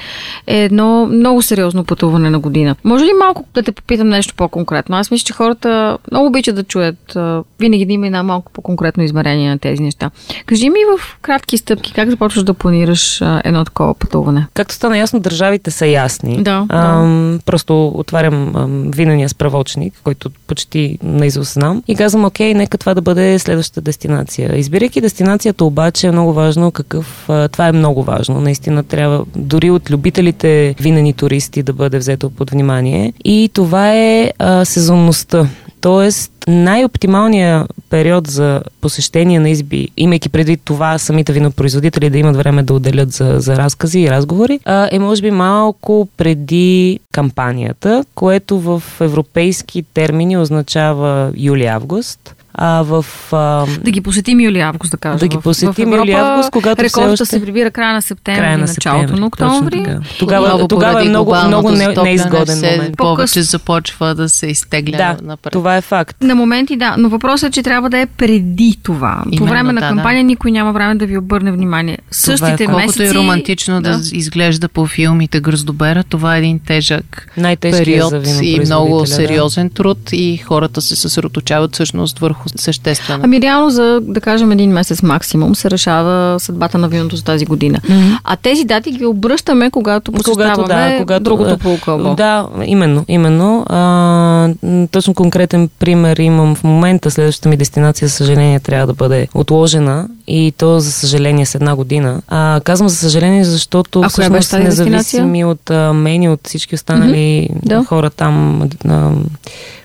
[0.46, 2.76] е едно много сериозно пътуване на година.
[2.84, 4.96] Може ли малко да те попитам нещо по-конкретно?
[4.96, 7.16] Аз мисля, че хората много обичат да чуят
[7.60, 10.10] винаги да има една малко по-конкретно измерение на тези неща.
[10.46, 14.46] Кажи ми в кратки стъпки как започваш да планираш а, едно такова пътуване.
[14.54, 16.42] Както стана ясно, държавите са ясни.
[16.42, 22.78] Да, Ам, просто отварям ам, винения справочник, който почти наизуст знам и казвам, окей, нека
[22.78, 24.56] това да бъде следващата дестинация.
[24.56, 27.28] Избирайки дестинацията обаче е много важно какъв...
[27.28, 28.40] А, това е много важно.
[28.40, 33.12] Наистина трябва дори от любителите винени туристи да бъде взето под внимание.
[33.24, 35.48] И това е а, сезонността.
[35.80, 42.62] Тоест, най-оптималният период за посещение на изби, имайки предвид това самите винопроизводители да имат време
[42.62, 48.82] да отделят за, за разкази и разговори, е може би малко преди кампанията, което в
[49.00, 52.34] европейски термини означава юли-август.
[52.54, 53.04] А в...
[53.32, 55.18] А, Да ги посетим юли-август, да кажем.
[55.18, 59.00] Да ги посетим юли-август, когато реколта още- се прибира края на септември, края на началото
[59.00, 59.20] септември.
[59.20, 59.84] на точно октомври.
[59.84, 60.00] така.
[60.18, 62.96] Тогава, Отново тогава е много, много не, неизгоден все момент.
[62.96, 65.52] Повече започва да се изтегля Да, напред.
[65.52, 66.16] това е факт.
[66.20, 69.20] На моменти да, но въпросът е, че трябва да е преди това.
[69.22, 71.98] По Именно, време на да, кампания никой няма време да ви обърне внимание.
[72.10, 72.66] Същите е факт.
[72.66, 73.04] Колкото месеци...
[73.04, 74.08] и романтично да, да.
[74.12, 77.28] изглежда по филмите Гръздобера, това е един тежък
[77.60, 79.06] период и много да.
[79.06, 83.20] сериозен труд и хората се съсредоточават всъщност върху върху съществено.
[83.24, 87.44] Ами реално за, да кажем, един месец максимум се решава съдбата на виното за тази
[87.44, 87.78] година.
[87.78, 88.18] Mm-hmm.
[88.24, 92.14] А тези дати ги обръщаме, когато посещаваме когато, да, когато, другото полукълбо.
[92.14, 93.66] Да, именно, именно.
[93.68, 94.48] А,
[94.90, 97.10] точно конкретен пример имам в момента.
[97.10, 101.76] Следващата ми дестинация, за съжаление, трябва да бъде отложена и то, за съжаление, с една
[101.76, 102.22] година.
[102.28, 107.48] А, казвам за съжаление, защото а всъщност независими от а, мен и от всички останали
[107.52, 107.68] mm-hmm.
[107.68, 107.84] да.
[107.84, 109.10] хора там а,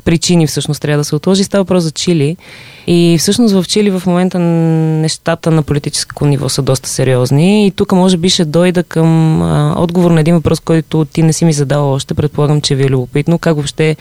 [0.05, 1.43] причини всъщност трябва да се отложи.
[1.43, 2.37] Става въпрос за Чили.
[2.87, 7.67] И всъщност в Чили в момента нещата на политическо ниво са доста сериозни.
[7.67, 11.33] И тук може би ще дойда към а, отговор на един въпрос, който ти не
[11.33, 12.13] си ми задала още.
[12.13, 13.39] Предполагам, че ви е любопитно.
[13.39, 13.95] Как въобще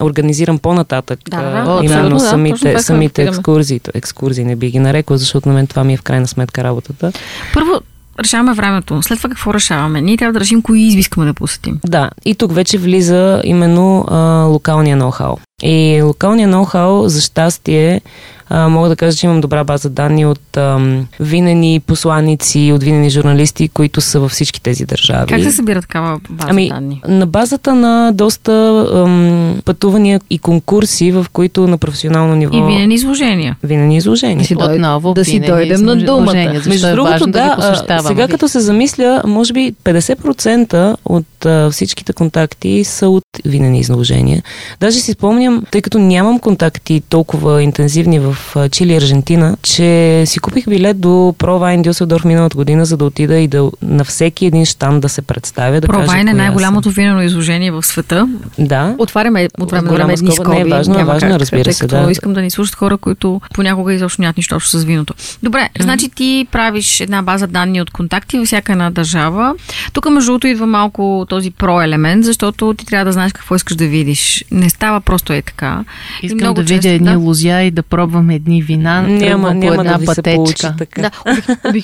[0.00, 3.80] организирам по-нататък да, а, именно да, самите, да, самите екскурзии.
[3.94, 7.12] Екскурзии не би ги нарекла, защото на мен това ми е в крайна сметка работата.
[7.54, 7.80] Първо,
[8.20, 9.02] решаваме времето.
[9.02, 10.00] След това какво решаваме?
[10.00, 11.80] Ние трябва да решим кои изби искаме да посетим.
[11.86, 15.36] Да, и тук вече влиза именно а, локалния ноу-хау.
[15.62, 18.00] И локалния ноу-хау, за щастие,
[18.50, 23.10] а, мога да кажа, че имам добра база данни от ам, винени посланици, от винени
[23.10, 25.26] журналисти, които са във всички тези държави.
[25.26, 27.02] Как се събира такава база ами, данни?
[27.08, 32.56] На базата на доста ам, пътувания и конкурси, в които на професионално ниво...
[32.56, 33.56] И винени изложения.
[33.62, 34.38] Винени изложения.
[34.38, 34.70] Да си, дойд...
[34.70, 36.60] Отново, да си дойдем на думата.
[36.66, 37.56] Между е другото, да,
[37.88, 43.80] да сега като се замисля, може би 50% от а, всичките контакти са от винени
[43.80, 44.42] изложения.
[44.80, 48.37] Даже си спомням, тъй като нямам контакти толкова интензивни в
[48.70, 53.38] Чили и Аржентина, че си купих билет до Провайн Дюселдорф миналата година, за да отида
[53.38, 55.80] и да на всеки един штан да се представя.
[55.80, 58.28] Да Провайн е най-голямото винено изложение в света.
[58.58, 58.94] Да.
[58.98, 60.56] Отваряме от време на време едни скоби.
[60.56, 61.86] Не е важно, Няма важно, как, разбира се.
[61.86, 62.08] Да.
[62.10, 65.14] Искам да ни слушат хора, които понякога изобщо нямат нищо общо с виното.
[65.42, 65.82] Добре, mm-hmm.
[65.82, 69.54] значи ти правиш една база данни от контакти във всяка една държава.
[69.92, 73.76] Тук между другото идва малко този про елемент, защото ти трябва да знаеш какво искаш
[73.76, 74.44] да видиш.
[74.50, 75.84] Не става просто е така.
[76.22, 77.18] Искам да видя едни да?
[77.18, 80.74] лузя и да пробвам едни вина, няма, няма по една да пътечка.
[80.78, 81.02] Така.
[81.02, 81.10] Да,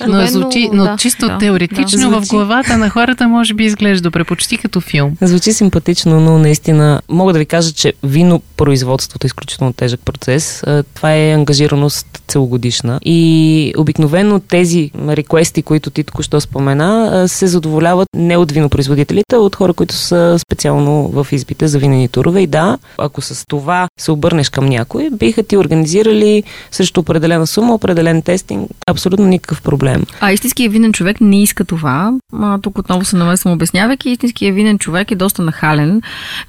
[0.07, 2.21] но, звучи, но да, чисто да, теоретично да.
[2.21, 5.17] в главата на хората може би изглежда добре, почти като филм.
[5.21, 10.63] Звучи симпатично, но наистина мога да ви кажа, че вино производството е изключително тежък процес.
[10.93, 18.37] Това е ангажираност целогодишна и обикновено тези реквести, които ти току-що спомена, се задоволяват не
[18.37, 22.41] от винопроизводителите, а от хора, които са специално в избите за винени турове.
[22.41, 26.34] И да, ако с това се обърнеш към някой, биха ти организирали
[26.71, 30.05] срещу определена сума, определен тестинг, абсолютно никакъв проблем.
[30.21, 32.13] А истинският винен човек не иска това.
[32.33, 34.09] А, тук отново се намесвам обяснявайки.
[34.09, 36.01] Истинският винен човек е доста нахален.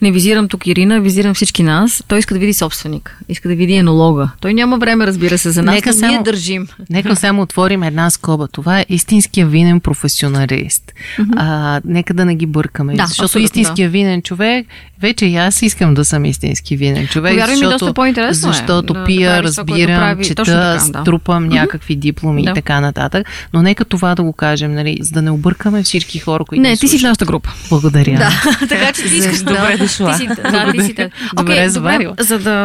[0.02, 2.02] Не визирам тук Ирина, визирам всички нас.
[2.08, 4.30] Той иска да види собственик, иска да види енолога.
[4.40, 6.68] Той няма време, разбира се, за нас, нека само, ние държим.
[6.90, 8.48] Нека само отворим една скоба.
[8.48, 10.92] Това е истинския винен професионалист.
[11.18, 11.34] Mm-hmm.
[11.36, 12.94] А, нека да не ги бъркаме.
[12.94, 13.92] Да, защото истинския да.
[13.92, 14.66] винен човек,
[15.00, 17.32] вече и аз искам да съм истински винен човек.
[17.32, 20.80] Повярвай защото, ми, доста по-интересно защото е, пия, да разбирам, прави, чета, така, да.
[20.80, 21.52] струпам mm-hmm.
[21.52, 22.50] някакви дипломи да.
[22.50, 23.26] и така нататък.
[23.52, 26.62] Но нека това да го кажем, нали, за да не объркаме всички хора, които.
[26.62, 27.50] Не, ти си в нашата група.
[27.68, 28.18] Благодаря.
[28.18, 28.30] Да,
[28.68, 30.12] така че ти искаш Добре дошла.
[30.12, 30.94] Ти си, да, ти си,
[31.36, 32.56] добре, okay, добре, за да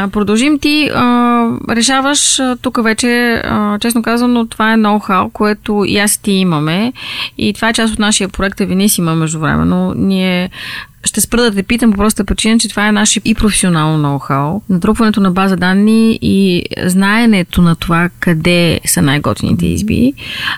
[0.00, 5.98] да продължим, ти а, решаваш тук вече, а, честно казано, това е ноу-хау, което и
[5.98, 6.92] аз и ти имаме.
[7.38, 9.94] И това е част от нашия проект Авенисима междувременно.
[9.96, 10.50] Ние
[11.04, 14.60] ще спра да те питам по проста причина, че това е наше и професионално ноу-хау.
[14.68, 20.12] Натрупването на база данни и знаенето на това къде са най-готините изби.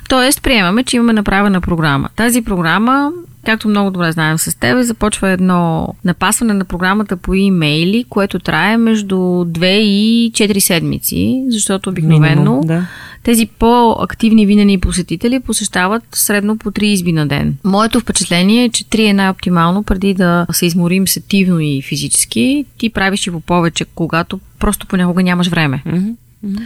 [0.08, 2.08] Тоест, приемаме, че имаме направена програма.
[2.16, 3.10] Тази програма
[3.46, 8.76] Както много добре знаем с теб, започва едно напасване на програмата по имейли, което трае
[8.76, 12.86] между 2 и 4 седмици, защото обикновено Минимум, да.
[13.22, 17.56] Тези по-активни винени посетители посещават средно по 3 изби на ден.
[17.64, 22.64] Моето впечатление е, че 3 е най-оптимално преди да се изморим сетивно и физически.
[22.78, 25.82] Ти правиш и по повече, когато просто понякога нямаш време.
[25.86, 26.14] Mm-hmm.
[26.46, 26.62] Mm-hmm.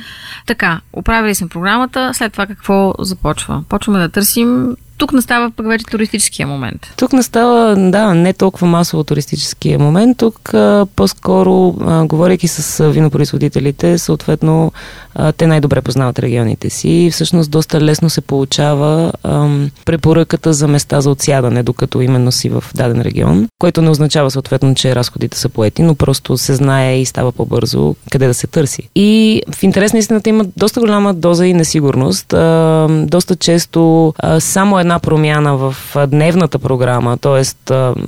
[0.46, 3.64] Така, оправили сме програмата, след това какво започва?
[3.68, 6.92] Почваме да търсим тук настава пък вече туристическия момент.
[6.96, 10.18] Тук настава, да, не толкова масово туристическия момент.
[10.18, 14.72] Тук а, по-скоро, а, говоряки с винопроизводителите, съответно
[15.14, 19.48] а, те най-добре познават регионите си и всъщност доста лесно се получава а,
[19.84, 24.74] препоръката за места за отсядане, докато именно си в даден регион, което не означава съответно,
[24.74, 28.88] че разходите са поети, но просто се знае и става по-бързо къде да се търси.
[28.94, 32.32] И в интерес на истината има доста голяма доза и несигурност.
[32.32, 37.42] А, доста често а, само една промяна в а, дневната програма, т.е.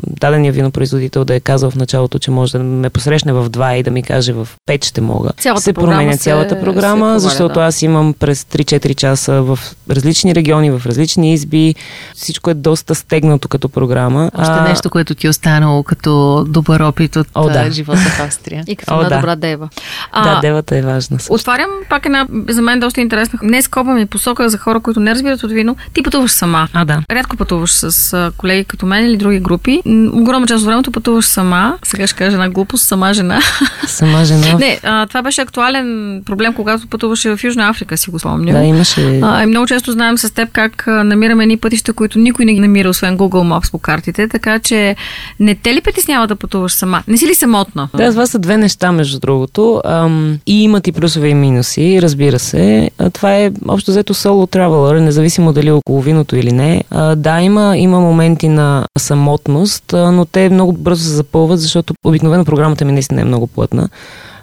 [0.03, 3.83] дадения винопроизводител да е казал в началото, че може да ме посрещне в 2 и
[3.83, 5.31] да ми каже в 5 ще мога.
[5.33, 7.61] Цялата се програма променя се- цялата програма, се проваля, защото да.
[7.61, 9.59] аз имам през 3-4 часа в
[9.91, 11.75] различни региони, в различни изби.
[12.15, 14.31] Всичко е доста стегнато като програма.
[14.35, 16.09] Още А, нещо, което ти е останало като
[16.45, 17.59] добър опит от О, да.
[17.59, 18.65] а, живота в Австрия.
[18.67, 19.17] И като О, една да.
[19.17, 19.69] добра дева.
[20.15, 21.19] Да, девата е важна.
[21.19, 21.33] също.
[21.35, 25.15] Отварям пак една, за мен доста интересна, не скоба ми посока за хора, които не
[25.15, 25.77] разбират от вино.
[25.93, 26.68] Ти пътуваш сама.
[26.73, 27.03] А, да.
[27.11, 29.83] Рядко пътуваш с колеги като мен или други групи.
[30.13, 31.79] Огромна част от времето пътуваш сама.
[31.83, 33.41] Сега ще кажа една глупост, сама жена.
[33.87, 34.59] Сама жена.
[34.59, 38.57] не, а, това беше актуален проблем, когато пътуваше в Южна Африка, си го спомням.
[38.57, 39.21] Да, имаше...
[39.23, 42.61] А, и много често знаем с теб как намираме едни пътища, които никой не ги
[42.61, 44.97] намира, освен Google Maps по картите, така че
[45.41, 47.03] не те ли притеснява да пътуваш сама?
[47.09, 47.89] Не си ли самотна?
[47.97, 49.83] Да, това са две неща, между другото.
[49.85, 52.91] Ам, и имат и плюсове и минуси, разбира се.
[52.99, 56.85] А, това е общо взето соло traveler, независимо дали е около виното или не.
[56.91, 61.95] А, да, има, има моменти на самотност, а, но те много бързо се запълват, защото
[62.05, 63.89] обикновено програмата ми наистина е много плътна.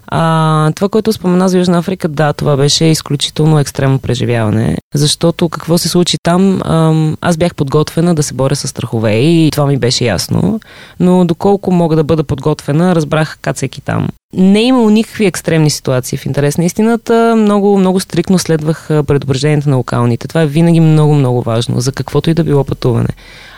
[0.07, 5.77] А, това, което спомена за Южна Африка, да, това беше изключително екстремно преживяване, защото какво
[5.77, 9.77] се случи там, ам, аз бях подготвена да се боря с страхове и това ми
[9.77, 10.59] беше ясно,
[10.99, 14.07] но доколко мога да бъда подготвена, разбрах кацайки там.
[14.33, 17.35] Не е имало никакви екстремни ситуации в интерес на истината.
[17.37, 20.27] Много, много стрикно следвах а, предупрежденията на локалните.
[20.27, 23.09] Това е винаги много, много важно за каквото и да било пътуване.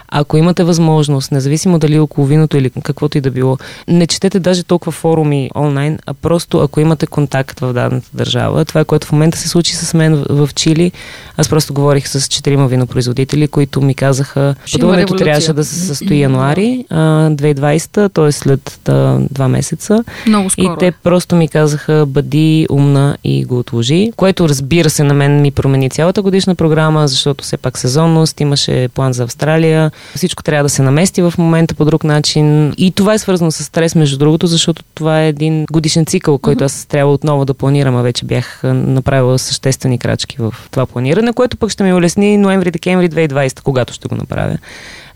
[0.10, 4.64] Ако имате възможност, независимо дали около виното или каквото и да било, не четете даже
[4.64, 9.12] толкова форуми онлайн, а просто ако имате контакт в дадената държава, това е което в
[9.12, 10.92] момента се случи с мен в, в Чили.
[11.38, 16.86] Аз просто говорих с четирима винопроизводители, които ми казаха, пътуването трябваше да се състои януари
[16.90, 16.98] а,
[17.30, 18.32] 2020, т.е.
[18.32, 20.04] след а, два месеца.
[20.28, 20.78] Много И скоро.
[20.78, 25.52] те просто ми казаха, бъди умна и го отложи, което разбира се на мен ми
[25.52, 30.70] промени цялата годишна програма, защото все пак сезонност, имаше план за Австралия, всичко трябва да
[30.70, 32.74] се намести в момента по друг начин.
[32.78, 36.64] И това е свързано с стрес, между другото, защото това е един годишен цикъл, който
[36.64, 41.58] аз трябва отново да планирам, а вече бях направила съществени крачки в това планиране, което
[41.58, 44.58] пък ще ми улесни ноември-декември 2020, когато ще го направя.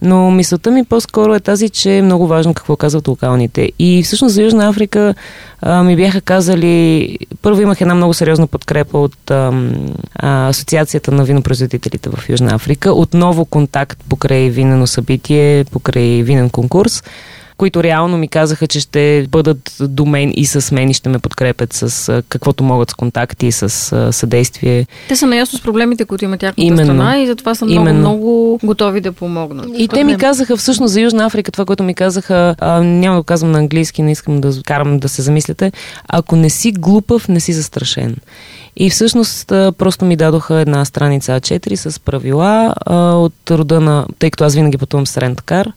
[0.02, 3.72] Но мисълта ми по-скоро е тази, че е много важно какво казват локалните.
[3.80, 5.16] И всъщност за Южна Африка
[5.62, 7.18] а, ми бяха казали...
[7.41, 9.74] Първо имах една много сериозна подкрепа от ам,
[10.16, 12.93] а, Асоциацията на винопроизводителите в Южна Африка.
[12.93, 17.04] Отново контакт покрай винено събитие, покрай винен конкурс
[17.62, 21.20] които реално ми казаха, че ще бъдат до мен и с мен и ще ме
[21.20, 23.70] подкрепят с каквото могат с контакти и с
[24.12, 24.88] съдействие.
[25.07, 26.84] Те са наясно с проблемите, които има тяхната Именно.
[26.84, 27.99] страна и затова са много, Именно.
[27.99, 29.68] много готови да помогнат.
[29.78, 33.22] И те ми казаха всъщност за Южна Африка, това, което ми казаха, а, няма да
[33.22, 35.72] го казвам на английски, не искам да карам да се замислите,
[36.07, 38.16] ако не си глупав, не си застрашен.
[38.76, 44.32] И всъщност просто ми дадоха една страница А4 с правила а, от рода на, тъй
[44.32, 45.72] като аз винаги пътувам с ренткар,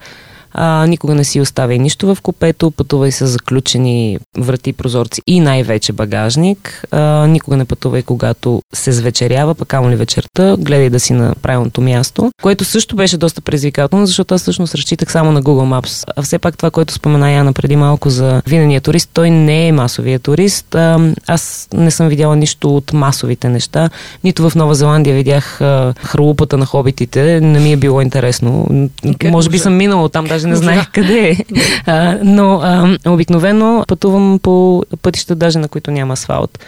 [0.55, 5.93] а, никога не си оставяй нищо в купето, пътувай с заключени врати, прозорци и най-вече
[5.93, 6.85] багажник.
[6.91, 11.35] А, никога не пътувай, когато се звечерява, пък amo ли вечерта, гледай да си на
[11.43, 16.05] правилното място, което също беше доста предизвикателно, защото аз всъщност разчитах само на Google Maps.
[16.17, 19.73] А все пак това, което спомена Яна преди малко за винения турист, той не е
[19.73, 20.75] масовия турист.
[20.75, 23.91] А, аз не съм видяла нищо от масовите неща.
[24.25, 27.41] Нито в Нова Зеландия видях а, хралупата на хобитите.
[27.41, 28.67] Не ми е било интересно.
[29.19, 30.63] как Може би съм минала там, даже не Можа.
[30.63, 31.37] знаех къде е.
[31.87, 36.59] А, но а, обикновено пътувам по пътища, даже на които няма асфалт.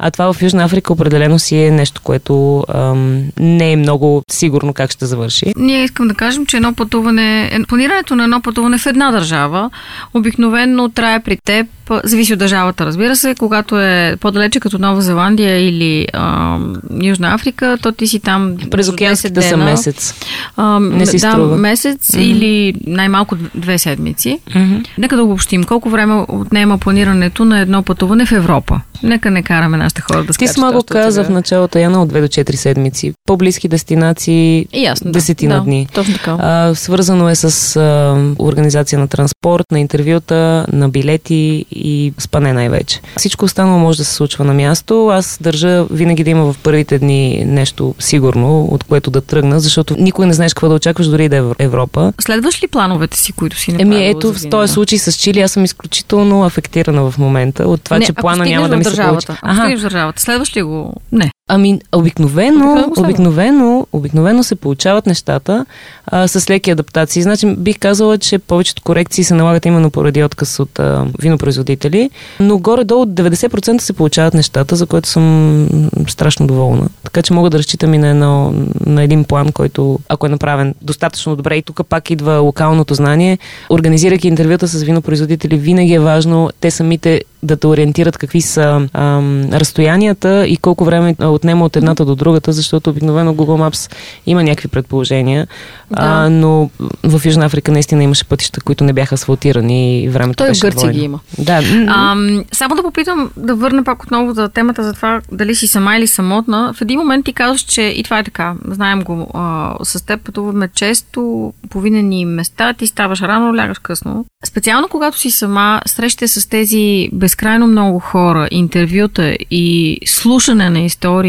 [0.00, 4.74] А това в Южна Африка определено си е нещо, което ам, не е много сигурно
[4.74, 5.52] как ще завърши.
[5.56, 9.70] Ние искам да кажем, че едно пътуване, е- планирането на едно пътуване в една държава
[10.14, 11.66] обикновено трае при теб,
[12.04, 16.58] зависи от държавата, разбира се, когато е по-далече като Нова Зеландия или а,
[17.02, 20.14] Южна Африка, то ти си там През между 10 океанските са месец.
[20.56, 21.56] А, Не си да, струва.
[21.56, 22.22] месец Мгм.
[22.22, 24.38] или най-малко две седмици.
[24.50, 24.86] Mm-hmm.
[24.98, 25.64] Нека да обобщим.
[25.64, 28.80] Колко време отнема планирането на едно пътуване в Европа?
[29.02, 30.54] Нека не караме нашите хора да Ти скачат.
[30.54, 33.12] сама го още от каза в началото, Яна, от 2 до 4 седмици.
[33.26, 35.12] По-близки дестинации, И ясно, да.
[35.12, 35.88] десетина да, дни.
[35.94, 36.36] Точно така.
[36.40, 43.00] А, свързано е с а, организация на транспорт, на интервюта, на билети и спане най-вече.
[43.16, 45.08] Всичко останало може да се случва на място.
[45.08, 49.96] Аз държа винаги да има в първите дни нещо сигурно, от което да тръгна, защото
[49.98, 52.12] никога не знаеш какво да очакваш, дори да е в Европа.
[52.20, 53.96] Следваш ли плановете си, които си направила?
[53.96, 54.66] Еми ето, в този вина?
[54.68, 58.44] случай с Чили аз съм изключително афектирана в момента от това, не, че ако плана
[58.44, 59.40] няма да ми се държавата, получи.
[59.42, 60.94] Ако стигнеш в държавата, следваш ли го?
[61.12, 61.30] Не.
[61.48, 65.66] Ами, обикновено, Обикновено обикновено се получават нещата
[66.06, 67.22] а, с леки адаптации.
[67.22, 72.58] Значи, бих казала, че повечето корекции се налагат именно поради отказ от а, винопроизводители, но
[72.58, 75.68] горе-долу 90% се получават нещата, за което съм
[76.08, 76.88] страшно доволна.
[77.04, 78.54] Така че мога да разчитам и на, едно,
[78.86, 83.38] на един план, който, ако е направен достатъчно добре, и тук пак идва локалното знание,
[83.70, 89.48] организирайки интервюта с винопроизводители, винаги е важно те самите да те ориентират какви са ам,
[89.52, 93.92] разстоянията и колко време отнема от едната до другата, защото обикновено Google Maps
[94.26, 95.46] има някакви предположения,
[95.90, 95.96] Да.
[96.00, 96.70] а, но
[97.04, 100.60] в Южна Африка наистина имаше пътища, които не бяха асфалтирани и времето Той в беше
[100.60, 100.92] Гърция двойно.
[100.98, 101.20] ги има.
[101.38, 102.16] Да, А,
[102.52, 106.06] само да попитам, да върна пак отново за темата за това дали си сама или
[106.06, 106.72] самотна.
[106.74, 110.20] В един момент ти казваш, че и това е така, знаем го, а, с теб
[110.20, 114.24] пътуваме често, по винени места, ти ставаш рано, лягаш късно.
[114.46, 121.27] Специално когато си сама, срещате с тези безкрайно много хора, интервюта и слушане на истории,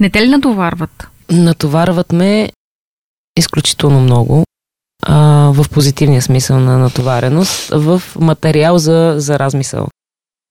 [0.00, 1.08] не те ли натоварват?
[1.30, 2.50] натоварват ме
[3.38, 4.44] изключително много
[5.02, 5.16] а,
[5.54, 9.88] в позитивния смисъл на натовареност, в материал за, за размисъл.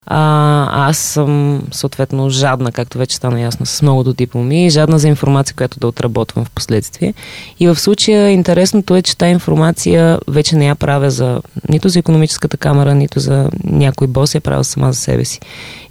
[0.05, 5.55] А, аз съм съответно жадна, както вече стана ясно, с многото дипломи, жадна за информация,
[5.55, 7.13] която да отработвам в последствие.
[7.59, 11.99] И в случая интересното е, че тази информация вече не я правя за нито за
[11.99, 15.39] економическата камера, нито за някой бос, я правя сама за себе си.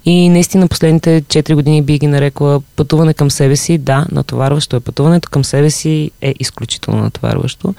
[0.04, 3.78] И наистина последните 4 години би ги нарекла пътуване към себе си.
[3.78, 4.80] Да, натоварващо е.
[4.80, 7.74] Пътуването към себе си е изключително натоварващо,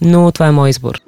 [0.00, 1.00] но това е мой избор.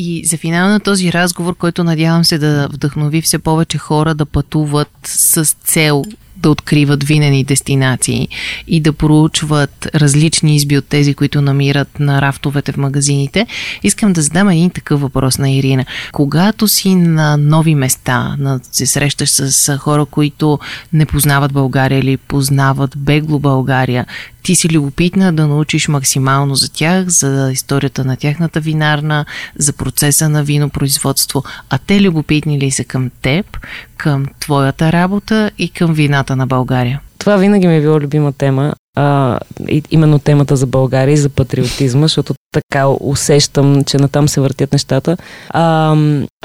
[0.00, 4.26] И за финал на този разговор, който надявам се да вдъхнови все повече хора да
[4.26, 6.04] пътуват с цел
[6.36, 8.28] да откриват винени дестинации
[8.66, 13.46] и да проучват различни изби от тези, които намират на рафтовете в магазините,
[13.82, 15.84] искам да задам един такъв въпрос на Ирина.
[16.12, 20.58] Когато си на нови места, на, се срещаш с хора, които
[20.92, 24.06] не познават България или познават бегло България,
[24.42, 29.24] ти си любопитна да научиш максимално за тях, за историята на тяхната винарна,
[29.56, 31.44] за процеса на винопроизводство.
[31.70, 33.58] А те любопитни ли са към теб,
[33.96, 37.00] към твоята работа и към вината на България?
[37.18, 38.74] Това винаги ми е било любима тема.
[38.96, 39.38] А,
[39.68, 44.72] и, именно темата за България и за патриотизма, защото така усещам, че натам се въртят
[44.72, 45.16] нещата.
[45.50, 45.94] А,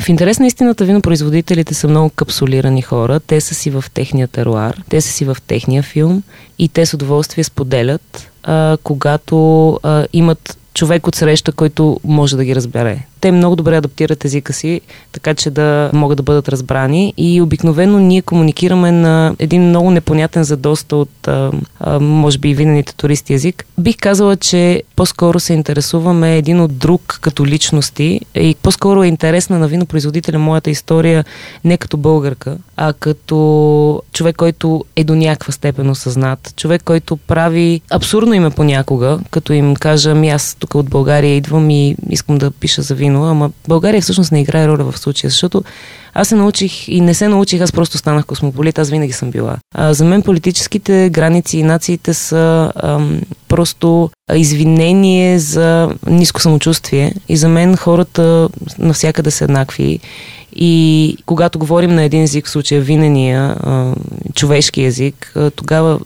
[0.01, 3.19] в интерес на истината, винопроизводителите са много капсулирани хора.
[3.19, 6.23] Те са си в техния теруар, те са си в техния филм
[6.59, 12.45] и те с удоволствие споделят, а, когато а, имат човек от среща, който може да
[12.45, 13.05] ги разбере.
[13.23, 17.99] Те много добре адаптират езика си, така че да могат да бъдат разбрани и обикновено
[17.99, 22.95] ние комуникираме на един много непонятен за доста от, а, а, може би, и винените
[22.95, 23.65] туристи език.
[23.77, 29.59] Бих казала, че по-скоро се интересуваме един от друг като личности и по-скоро е интересна
[29.59, 31.25] на винопроизводителя моята история
[31.63, 36.53] не като българка, а като човек, който е до някаква степен осъзнат.
[36.55, 41.69] Човек, който прави абсурдно име понякога, като им кажа, ами аз тук от България идвам
[41.69, 45.63] и искам да пиша за вино, ама България всъщност не играе роля в случая, защото
[46.13, 49.57] аз се научих и не се научих, аз просто станах космополит, аз винаги съм била.
[49.75, 57.37] А, за мен политическите граници и нациите са ам, просто извинение за ниско самочувствие и
[57.37, 58.49] за мен хората
[58.79, 59.99] навсякъде са еднакви.
[60.55, 63.55] И когато говорим на един език, в случая винения,
[64.35, 65.99] човешки език, тогава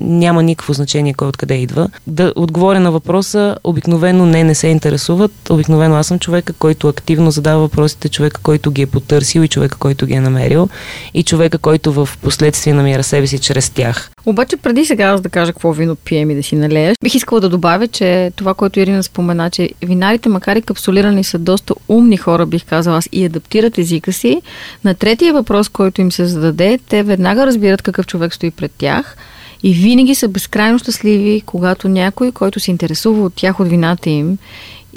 [0.00, 1.88] няма никакво значение кой откъде идва.
[2.06, 5.50] Да отговоря на въпроса, обикновено не, не се интересуват.
[5.50, 9.78] Обикновено аз съм човека, който активно задава въпросите, човека, който ги е потърсил и човека,
[9.78, 10.68] който ги е намерил
[11.14, 14.10] и човека, който в последствие намира себе си чрез тях.
[14.26, 17.40] Обаче преди сега аз да кажа какво вино пием и да си налееш, бих искала
[17.40, 22.16] да добавя, че това, което Ирина спомена, че винарите, макар и капсулирани, са доста умни
[22.16, 24.42] хора, бих казала аз, и адаптират езика си.
[24.84, 29.16] На третия въпрос, който им се зададе, те веднага разбират какъв човек стои пред тях
[29.62, 34.38] и винаги са безкрайно щастливи, когато някой, който се интересува от тях, от вината им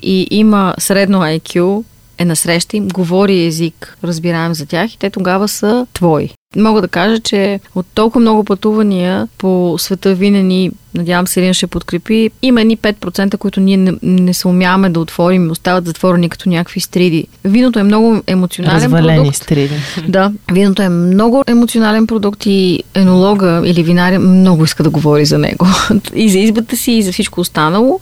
[0.03, 1.83] и има средно IQ,
[2.17, 6.29] е насреща им, говори език, разбираем за тях и те тогава са твои.
[6.55, 11.67] Мога да кажа, че от толкова много пътувания по света винени, надявам се Ирина ще
[11.67, 16.29] подкрепи, има едни 5%, които ние не, не се умяваме да отворим и остават затворени
[16.29, 17.27] като някакви стриди.
[17.43, 19.37] Виното е много емоционален Развалени продукт.
[19.37, 19.75] стриди.
[20.07, 25.37] Да, виното е много емоционален продукт и енолога или винаря много иска да говори за
[25.37, 25.67] него.
[26.15, 27.99] и за избата си, и за всичко останало.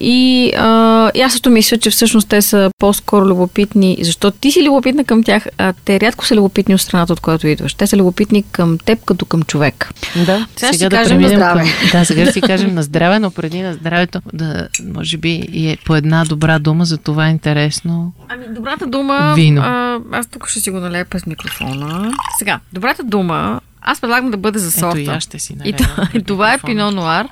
[0.00, 4.64] И, а, и аз също мисля, че всъщност те са по-скоро любопитни, защото ти си
[4.64, 7.74] любопитна към тях, а те рядко са любопитни от страната, от която идваш.
[7.74, 9.90] Те са любопитни към теб като към човек.
[10.26, 10.46] Да.
[10.56, 11.60] Сега ще си кажем на здраве.
[11.60, 15.30] към, да, сега да си кажем на здраве, но преди на здравето, да, може би
[15.52, 18.12] и е по една добра дума, за това е интересно.
[18.28, 19.32] Ами, добрата дума...
[19.36, 19.62] Вино.
[19.64, 22.12] А, аз тук ще си го налея през микрофона.
[22.38, 25.00] Сега, добрата дума аз предлагам да бъде за сорта.
[25.00, 27.28] Ето и аз ще си и, това, и това е Пино Нуар.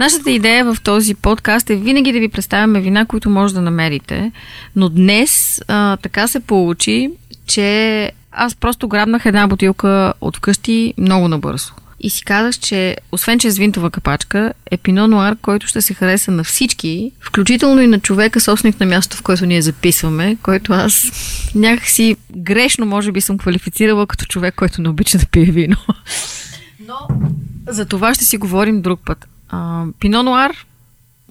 [0.00, 4.32] Нашата идея в този подкаст е винаги да ви представяме вина, които може да намерите.
[4.76, 7.10] Но днес а, така се получи,
[7.46, 11.72] че аз просто грабнах една бутилка от вкъщи много набързо.
[12.00, 15.82] И си казах, че освен, че е с винтова капачка, е пино нуар, който ще
[15.82, 20.36] се хареса на всички, включително и на човека, собственик на мястото, в което ние записваме,
[20.42, 21.10] който аз
[21.54, 25.76] някакси грешно, може би, съм квалифицирала като човек, който не обича да пие вино.
[26.88, 27.08] Но
[27.68, 29.26] за това ще си говорим друг път.
[29.48, 30.52] А, пино нуар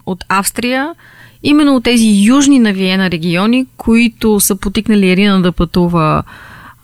[0.05, 0.95] от Австрия,
[1.43, 6.23] именно от тези южни на Виена региони, които са потикнали Ирина да пътува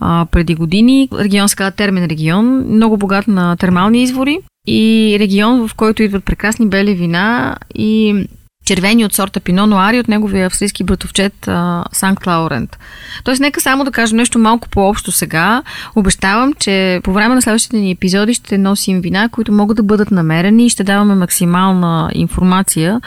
[0.01, 1.09] а, преди години.
[1.13, 6.23] Регион се казва Термен регион, много богат на термални извори и регион, в който идват
[6.23, 8.25] прекрасни бели вина и
[8.65, 11.49] червени от сорта Пино Нуари от неговия австрийски братовчет
[11.91, 12.77] Санкт Лаурент.
[13.23, 15.63] Тоест, нека само да кажем нещо малко по-общо сега.
[15.95, 20.11] Обещавам, че по време на следващите ни епизоди ще носим вина, които могат да бъдат
[20.11, 23.01] намерени и ще даваме максимална информация,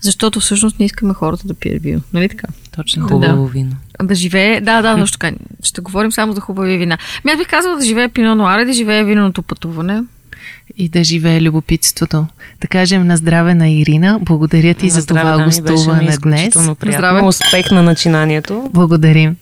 [0.00, 2.00] защото всъщност не искаме хората да пият вино.
[2.12, 2.48] Нали така?
[2.76, 3.50] Точно Хубаво да.
[3.50, 3.72] вино.
[4.02, 5.36] Да живее, да, да, точно така.
[5.62, 6.98] Ще говорим само за хубави вина.
[7.24, 10.02] Ми аз бих казала да живее Пино Нуар и да живее виното пътуване.
[10.76, 12.26] И да живее любопитството.
[12.60, 14.18] Да кажем на здраве на Ирина.
[14.22, 16.20] Благодаря ти На за здраве, това ми гостуване днес.
[16.20, 16.76] приятно.
[16.82, 17.22] Здраве.
[17.22, 18.70] Успех на начинанието.
[18.74, 19.36] Благодарим.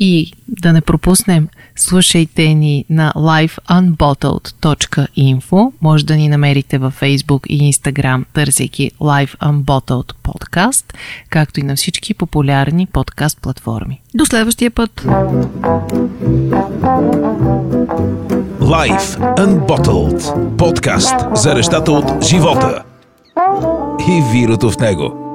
[0.00, 5.72] И да не пропуснем, слушайте ни на liveunbottled.info.
[5.80, 10.94] Може да ни намерите във Facebook и Instagram, търсейки Live Unbottled Podcast,
[11.30, 14.00] както и на всички популярни подкаст платформи.
[14.14, 15.02] До следващия път.
[18.60, 20.56] Life Unbottled.
[20.56, 22.82] Подкаст за нещата от живота
[24.08, 25.25] и вируто в него.